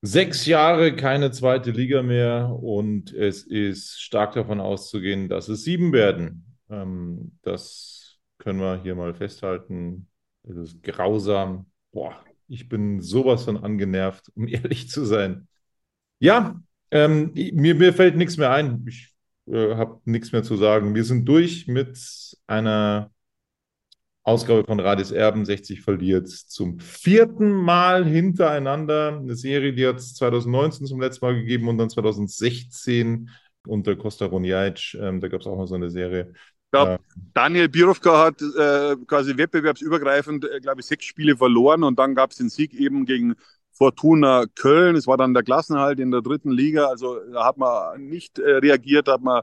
Sechs 0.01 0.45
Jahre 0.45 0.95
keine 0.95 1.29
zweite 1.31 1.71
Liga 1.71 2.01
mehr 2.01 2.57
und 2.61 3.13
es 3.13 3.43
ist 3.43 4.01
stark 4.01 4.33
davon 4.33 4.61
auszugehen, 4.61 5.27
dass 5.27 5.49
es 5.49 5.65
sieben 5.65 5.91
werden. 5.91 6.57
Ähm, 6.69 7.37
das 7.41 8.17
können 8.37 8.61
wir 8.61 8.81
hier 8.81 8.95
mal 8.95 9.13
festhalten. 9.13 10.07
Es 10.43 10.55
ist 10.55 10.81
grausam, 10.83 11.65
boah, 11.91 12.23
ich 12.47 12.69
bin 12.69 13.01
sowas 13.01 13.45
von 13.45 13.57
angenervt, 13.57 14.31
um 14.35 14.47
ehrlich 14.47 14.89
zu 14.89 15.05
sein. 15.05 15.47
Ja, 16.19 16.61
ähm, 16.91 17.31
mir, 17.33 17.75
mir 17.75 17.93
fällt 17.93 18.15
nichts 18.17 18.37
mehr 18.37 18.51
ein. 18.51 18.85
Ich 18.87 19.13
äh, 19.47 19.75
habe 19.75 20.01
nichts 20.05 20.31
mehr 20.31 20.43
zu 20.43 20.57
sagen. 20.57 20.95
Wir 20.95 21.03
sind 21.03 21.25
durch 21.25 21.67
mit 21.67 21.97
einer 22.47 23.11
Ausgabe 24.23 24.63
von 24.63 24.79
Radis 24.79 25.11
Erben 25.11 25.45
60 25.45 25.81
verliert 25.81 26.29
zum 26.29 26.79
vierten 26.79 27.51
Mal 27.51 28.05
hintereinander. 28.05 29.17
Eine 29.17 29.35
Serie, 29.35 29.73
die 29.73 29.87
hat 29.87 29.95
es 29.97 30.13
2019 30.15 30.85
zum 30.85 31.01
letzten 31.01 31.25
Mal 31.25 31.35
gegeben 31.35 31.67
und 31.67 31.77
dann 31.77 31.89
2016 31.89 33.29
unter 33.65 33.95
Costa 33.95 34.25
Ronjaic. 34.25 34.95
Ähm, 34.99 35.19
da 35.19 35.27
gab 35.29 35.41
es 35.41 35.47
auch 35.47 35.57
mal 35.57 35.67
so 35.67 35.75
eine 35.75 35.89
Serie. 35.89 36.33
Ja, 36.73 36.99
Daniel 37.33 37.67
Birovka 37.67 38.25
hat 38.25 38.41
äh, 38.41 38.95
quasi 39.07 39.35
wettbewerbsübergreifend, 39.35 40.45
äh, 40.45 40.59
glaube 40.59 40.81
ich, 40.81 40.85
sechs 40.85 41.05
Spiele 41.05 41.35
verloren 41.35 41.83
und 41.83 41.97
dann 41.97 42.13
gab 42.13 42.31
es 42.31 42.37
den 42.37 42.49
Sieg 42.49 42.73
eben 42.73 43.05
gegen 43.05 43.35
Fortuna 43.71 44.45
Köln. 44.55 44.95
Es 44.95 45.07
war 45.07 45.17
dann 45.17 45.33
der 45.33 45.43
Klassenhalt 45.43 45.99
in 45.99 46.11
der 46.11 46.21
dritten 46.21 46.51
Liga. 46.51 46.87
Also 46.87 47.19
da 47.31 47.45
hat 47.45 47.57
man 47.57 48.05
nicht 48.07 48.37
äh, 48.39 48.57
reagiert, 48.57 49.07
hat 49.07 49.21
man 49.21 49.41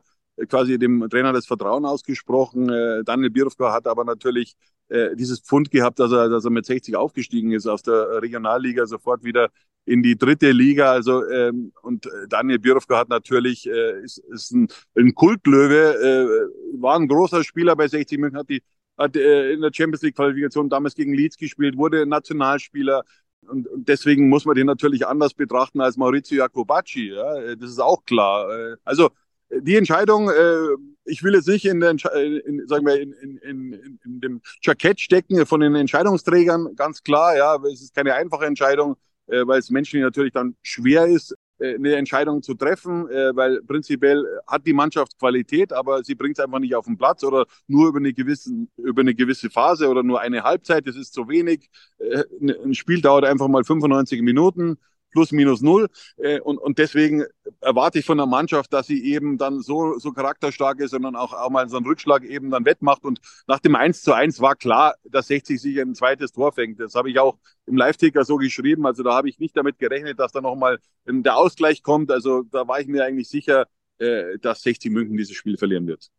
quasi 0.49 0.79
dem 0.79 1.09
Trainer 1.09 1.33
das 1.33 1.47
Vertrauen 1.47 1.85
ausgesprochen. 1.85 2.69
Äh, 2.69 3.03
Daniel 3.05 3.31
Birovka 3.31 3.73
hat 3.73 3.87
aber 3.87 4.05
natürlich 4.05 4.55
äh, 4.89 5.17
dieses 5.17 5.41
Pfund 5.41 5.71
gehabt, 5.71 5.99
dass 5.99 6.13
er, 6.13 6.29
dass 6.29 6.45
er 6.45 6.51
mit 6.51 6.67
60 6.67 6.97
aufgestiegen 6.97 7.53
ist 7.53 7.67
aus 7.67 7.83
der 7.83 8.23
Regionalliga 8.23 8.87
sofort 8.87 9.25
wieder 9.25 9.49
in 9.87 10.03
die 10.03 10.17
dritte 10.19 10.51
Liga. 10.51 10.93
Also 10.93 11.27
ähm, 11.29 11.73
und 11.83 12.09
Daniel 12.29 12.59
Birovka 12.59 12.99
hat 12.99 13.09
natürlich 13.09 13.67
äh, 13.67 14.03
ist, 14.03 14.19
ist 14.19 14.53
ein, 14.53 14.69
ein 14.97 15.15
Kultlöwe, 15.15 15.95
äh, 15.95 16.81
war 16.81 16.97
ein 16.97 17.09
großer 17.09 17.43
Spieler 17.43 17.75
bei 17.77 17.89
60 17.89 18.19
München, 18.19 18.39
hat 18.39 18.51
die 18.51 18.63
hat 18.99 19.17
äh, 19.17 19.53
in 19.53 19.61
der 19.61 19.71
Champions 19.73 20.03
League 20.03 20.17
Qualifikation 20.17 20.69
damals 20.69 20.95
gegen 20.95 21.15
Leeds 21.15 21.37
gespielt, 21.37 21.77
wurde 21.77 22.07
Nationalspieler. 22.07 23.05
Und, 23.49 23.69
und 23.69 23.89
deswegen 23.89 24.29
muss 24.29 24.45
man 24.45 24.57
den 24.57 24.67
natürlich 24.67 25.07
anders 25.07 25.33
betrachten 25.35 25.81
als 25.81 25.97
Maurizio 25.97 26.39
Jacobacci. 26.39 27.13
Ja? 27.13 27.55
Das 27.55 27.71
ist 27.71 27.79
auch 27.79 28.05
klar. 28.05 28.51
Äh, 28.51 28.77
also 28.85 29.11
die 29.51 29.77
Entscheidung 29.77 30.29
äh, 30.29 30.77
ich 31.07 31.23
will 31.23 31.35
jetzt 31.35 31.49
nicht 31.49 31.65
in, 31.65 31.81
der, 31.81 31.91
in, 31.91 32.67
sagen 32.67 32.85
wir, 32.85 33.01
in, 33.01 33.13
in, 33.13 33.37
in, 33.39 33.99
in 34.05 34.21
dem 34.21 34.41
Jackett 34.61 35.01
stecken 35.01 35.47
von 35.47 35.61
den 35.61 35.75
Entscheidungsträgern, 35.75 36.75
ganz 36.77 37.03
klar, 37.03 37.37
ja, 37.37 37.57
es 37.73 37.81
ist 37.81 37.95
keine 37.95 38.15
einfache 38.15 38.45
Entscheidung, 38.45 38.97
äh, 39.27 39.47
weil 39.47 39.59
es 39.59 39.71
Menschen 39.71 40.01
natürlich 40.01 40.33
dann 40.33 40.57
schwer 40.63 41.07
ist, 41.07 41.35
äh, 41.59 41.75
eine 41.75 41.97
Entscheidung 41.97 42.43
zu 42.43 42.55
treffen, 42.55 43.09
äh, 43.09 43.35
weil 43.35 43.63
prinzipiell 43.63 44.25
hat 44.47 44.67
die 44.67 44.75
Mannschaft 44.75 45.19
Qualität, 45.19 45.73
aber 45.73 46.05
sie 46.05 46.15
bringt 46.15 46.39
es 46.39 46.45
einfach 46.45 46.59
nicht 46.59 46.75
auf 46.75 46.85
den 46.85 46.99
Platz 46.99 47.25
oder 47.25 47.47
nur 47.67 47.89
über 47.89 47.99
eine, 47.99 48.13
gewisse, 48.13 48.51
über 48.77 49.01
eine 49.01 49.15
gewisse 49.15 49.49
Phase 49.49 49.89
oder 49.89 50.03
nur 50.03 50.21
eine 50.21 50.43
Halbzeit, 50.43 50.87
das 50.87 50.97
ist 50.97 51.15
zu 51.15 51.29
wenig. 51.29 51.71
Äh, 51.99 52.25
ein 52.41 52.75
Spiel 52.75 53.01
dauert 53.01 53.25
einfach 53.25 53.49
mal 53.49 53.65
95 53.65 54.21
Minuten 54.23 54.79
plus 55.17 55.33
minus 55.33 55.63
null. 55.63 55.89
Äh, 56.19 56.41
und, 56.41 56.59
und 56.59 56.77
deswegen 56.77 57.25
erwarte 57.63 57.99
ich 57.99 58.05
von 58.05 58.19
der 58.19 58.27
Mannschaft, 58.27 58.71
dass 58.75 58.87
sie 58.87 59.03
eben 59.03 59.39
dann 59.39 59.63
so, 59.63 59.99
so 59.99 60.13
charakterstark 60.13 60.79
ist 60.81 60.93
und 60.93 61.03
dann 61.03 61.17
auch, 61.17 61.33
auch 61.33 61.49
mal 61.49 61.67
so 61.71 61.79
einen 61.79 61.87
Rückschlag 61.87 62.23
eben 62.25 62.51
dann 62.51 62.67
wettmacht. 62.67 63.03
Und 63.05 63.21
nach 63.47 63.59
dem 63.61 63.75
1 63.75 64.03
zu 64.03 64.13
1 64.13 64.41
war 64.43 64.57
klar, 64.57 64.95
dass 65.05 65.29
60 65.29 65.59
sich 65.59 65.81
ein 65.81 65.95
zweites 65.95 66.33
Tor 66.33 66.53
fängt. 66.53 66.79
Das 66.81 66.95
habe 66.95 67.11
ich 67.11 67.19
auch 67.19 67.39
im 67.65 67.77
Live-Ticker 67.77 68.27
so 68.27 68.37
geschrieben. 68.37 68.85
Also 68.85 69.03
da 69.03 69.15
habe 69.15 69.31
ich 69.31 69.39
nicht 69.39 69.57
damit 69.57 69.79
gerechnet, 69.79 70.21
dass 70.21 70.33
da 70.33 70.43
nochmal 70.43 70.79
der 71.07 71.37
Ausgleich 71.37 71.83
kommt. 71.83 72.11
Also 72.11 72.43
da 72.43 72.69
war 72.69 72.79
ich 72.79 72.87
mir 72.87 73.05
eigentlich 73.05 73.31
sicher, 73.31 73.67
äh, 73.99 74.39
dass 74.43 74.61
60 74.61 74.93
München 74.93 75.17
dieses 75.17 75.35
Spiel 75.35 75.57
verlieren 75.57 75.87
wird. 75.87 76.11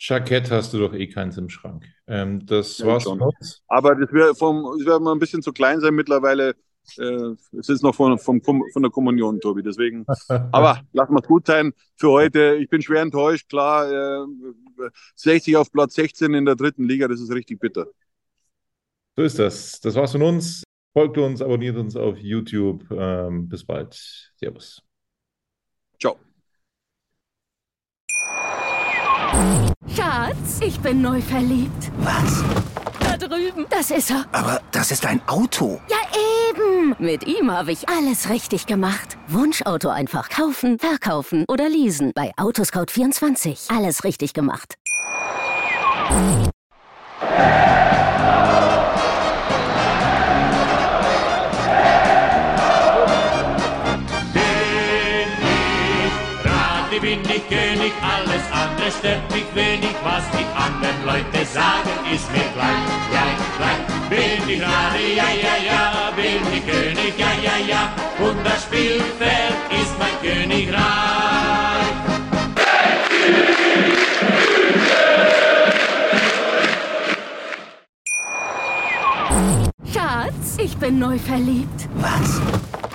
Jackett 0.00 0.50
hast 0.50 0.74
du 0.74 0.78
doch 0.78 0.92
eh 0.92 1.06
keins 1.06 1.38
im 1.38 1.48
Schrank. 1.48 1.84
Ähm, 2.08 2.44
das 2.46 2.78
ja, 2.78 2.86
war's 2.86 3.04
schon. 3.04 3.22
Aber 3.68 3.94
das 3.94 4.12
wäre 4.12 4.34
wär 4.34 4.98
mal 4.98 5.12
ein 5.12 5.20
bisschen 5.20 5.40
zu 5.40 5.52
klein 5.52 5.80
sein 5.80 5.94
mittlerweile 5.94 6.56
es 6.96 7.68
ist 7.68 7.82
noch 7.82 7.94
von, 7.94 8.18
von, 8.18 8.40
von 8.42 8.82
der 8.82 8.90
Kommunion, 8.90 9.40
Tobi. 9.40 9.62
Deswegen, 9.62 10.04
aber 10.28 10.80
lassen 10.92 11.14
wir 11.14 11.20
es 11.20 11.28
gut 11.28 11.46
sein 11.46 11.72
für 11.96 12.10
heute. 12.10 12.56
Ich 12.60 12.68
bin 12.68 12.82
schwer 12.82 13.02
enttäuscht, 13.02 13.48
klar. 13.48 13.90
Äh, 13.90 14.26
60 15.16 15.56
auf 15.56 15.72
Platz 15.72 15.94
16 15.94 16.34
in 16.34 16.44
der 16.44 16.56
dritten 16.56 16.84
Liga, 16.84 17.08
das 17.08 17.20
ist 17.20 17.32
richtig 17.32 17.60
bitter. 17.60 17.86
So 19.16 19.22
ist 19.22 19.38
das. 19.38 19.80
Das 19.80 19.94
war's 19.94 20.12
von 20.12 20.22
uns. 20.22 20.64
Folgt 20.92 21.18
uns, 21.18 21.42
abonniert 21.42 21.76
uns 21.76 21.96
auf 21.96 22.18
YouTube. 22.18 22.84
Ähm, 22.90 23.48
bis 23.48 23.64
bald. 23.64 23.94
Servus. 24.36 24.82
Ciao. 26.00 26.16
Schatz, 29.88 30.60
ich 30.60 30.78
bin 30.80 31.02
neu 31.02 31.20
verliebt. 31.20 31.90
Was? 31.98 32.44
Da 33.00 33.16
drüben. 33.16 33.66
Das 33.70 33.90
ist 33.90 34.10
er. 34.10 34.24
Aber 34.32 34.60
das 34.70 34.90
ist 34.90 35.06
ein 35.06 35.20
Auto. 35.26 35.80
Ja, 35.88 35.98
eben. 36.50 36.94
Mit 36.98 37.26
ihm 37.26 37.50
habe 37.50 37.72
ich 37.72 37.88
alles 37.88 38.28
richtig 38.30 38.66
gemacht. 38.66 39.16
Wunschauto 39.28 39.88
einfach 39.88 40.28
kaufen, 40.28 40.78
verkaufen 40.78 41.44
oder 41.48 41.68
leasen. 41.68 42.12
Bei 42.14 42.32
Autoscout24. 42.36 43.74
Alles 43.76 44.04
richtig 44.04 44.34
gemacht. 44.34 44.76
bin 57.04 57.20
ich 57.20 57.48
König, 57.48 57.92
alles 58.00 58.44
andere 58.50 58.90
stört 58.90 59.30
mich 59.30 59.44
wenig, 59.54 59.94
was 60.02 60.24
die 60.32 60.46
anderen 60.56 61.04
Leute 61.04 61.44
sagen, 61.44 61.90
ist 62.10 62.30
mir 62.32 62.48
gleich, 62.54 62.86
gleich, 63.10 63.36
gleich. 63.36 63.53
Bin 64.14 64.48
ich 64.48 64.62
Rade, 64.62 65.02
ja, 65.16 65.28
ja, 65.44 65.56
ja, 65.66 66.12
bin 66.14 66.46
ich 66.56 66.64
König, 66.64 67.18
ja, 67.18 67.32
ja, 67.42 67.56
ja, 67.66 67.92
und 68.24 68.46
das 68.46 68.62
Spielfeld 68.62 69.56
ist 69.70 69.98
mein 69.98 70.16
Königreich. 70.22 70.84
Schatz, 79.92 80.58
ich 80.58 80.76
bin 80.76 80.98
neu 81.00 81.18
verliebt. 81.18 81.88
Was? 81.96 82.40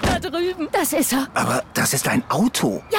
Da 0.01 0.19
drüben. 0.19 0.69
Das 0.71 0.93
ist 0.93 1.11
er. 1.11 1.27
Aber 1.33 1.63
das 1.73 1.93
ist 1.93 2.07
ein 2.07 2.23
Auto. 2.29 2.81
Ja, 2.91 2.98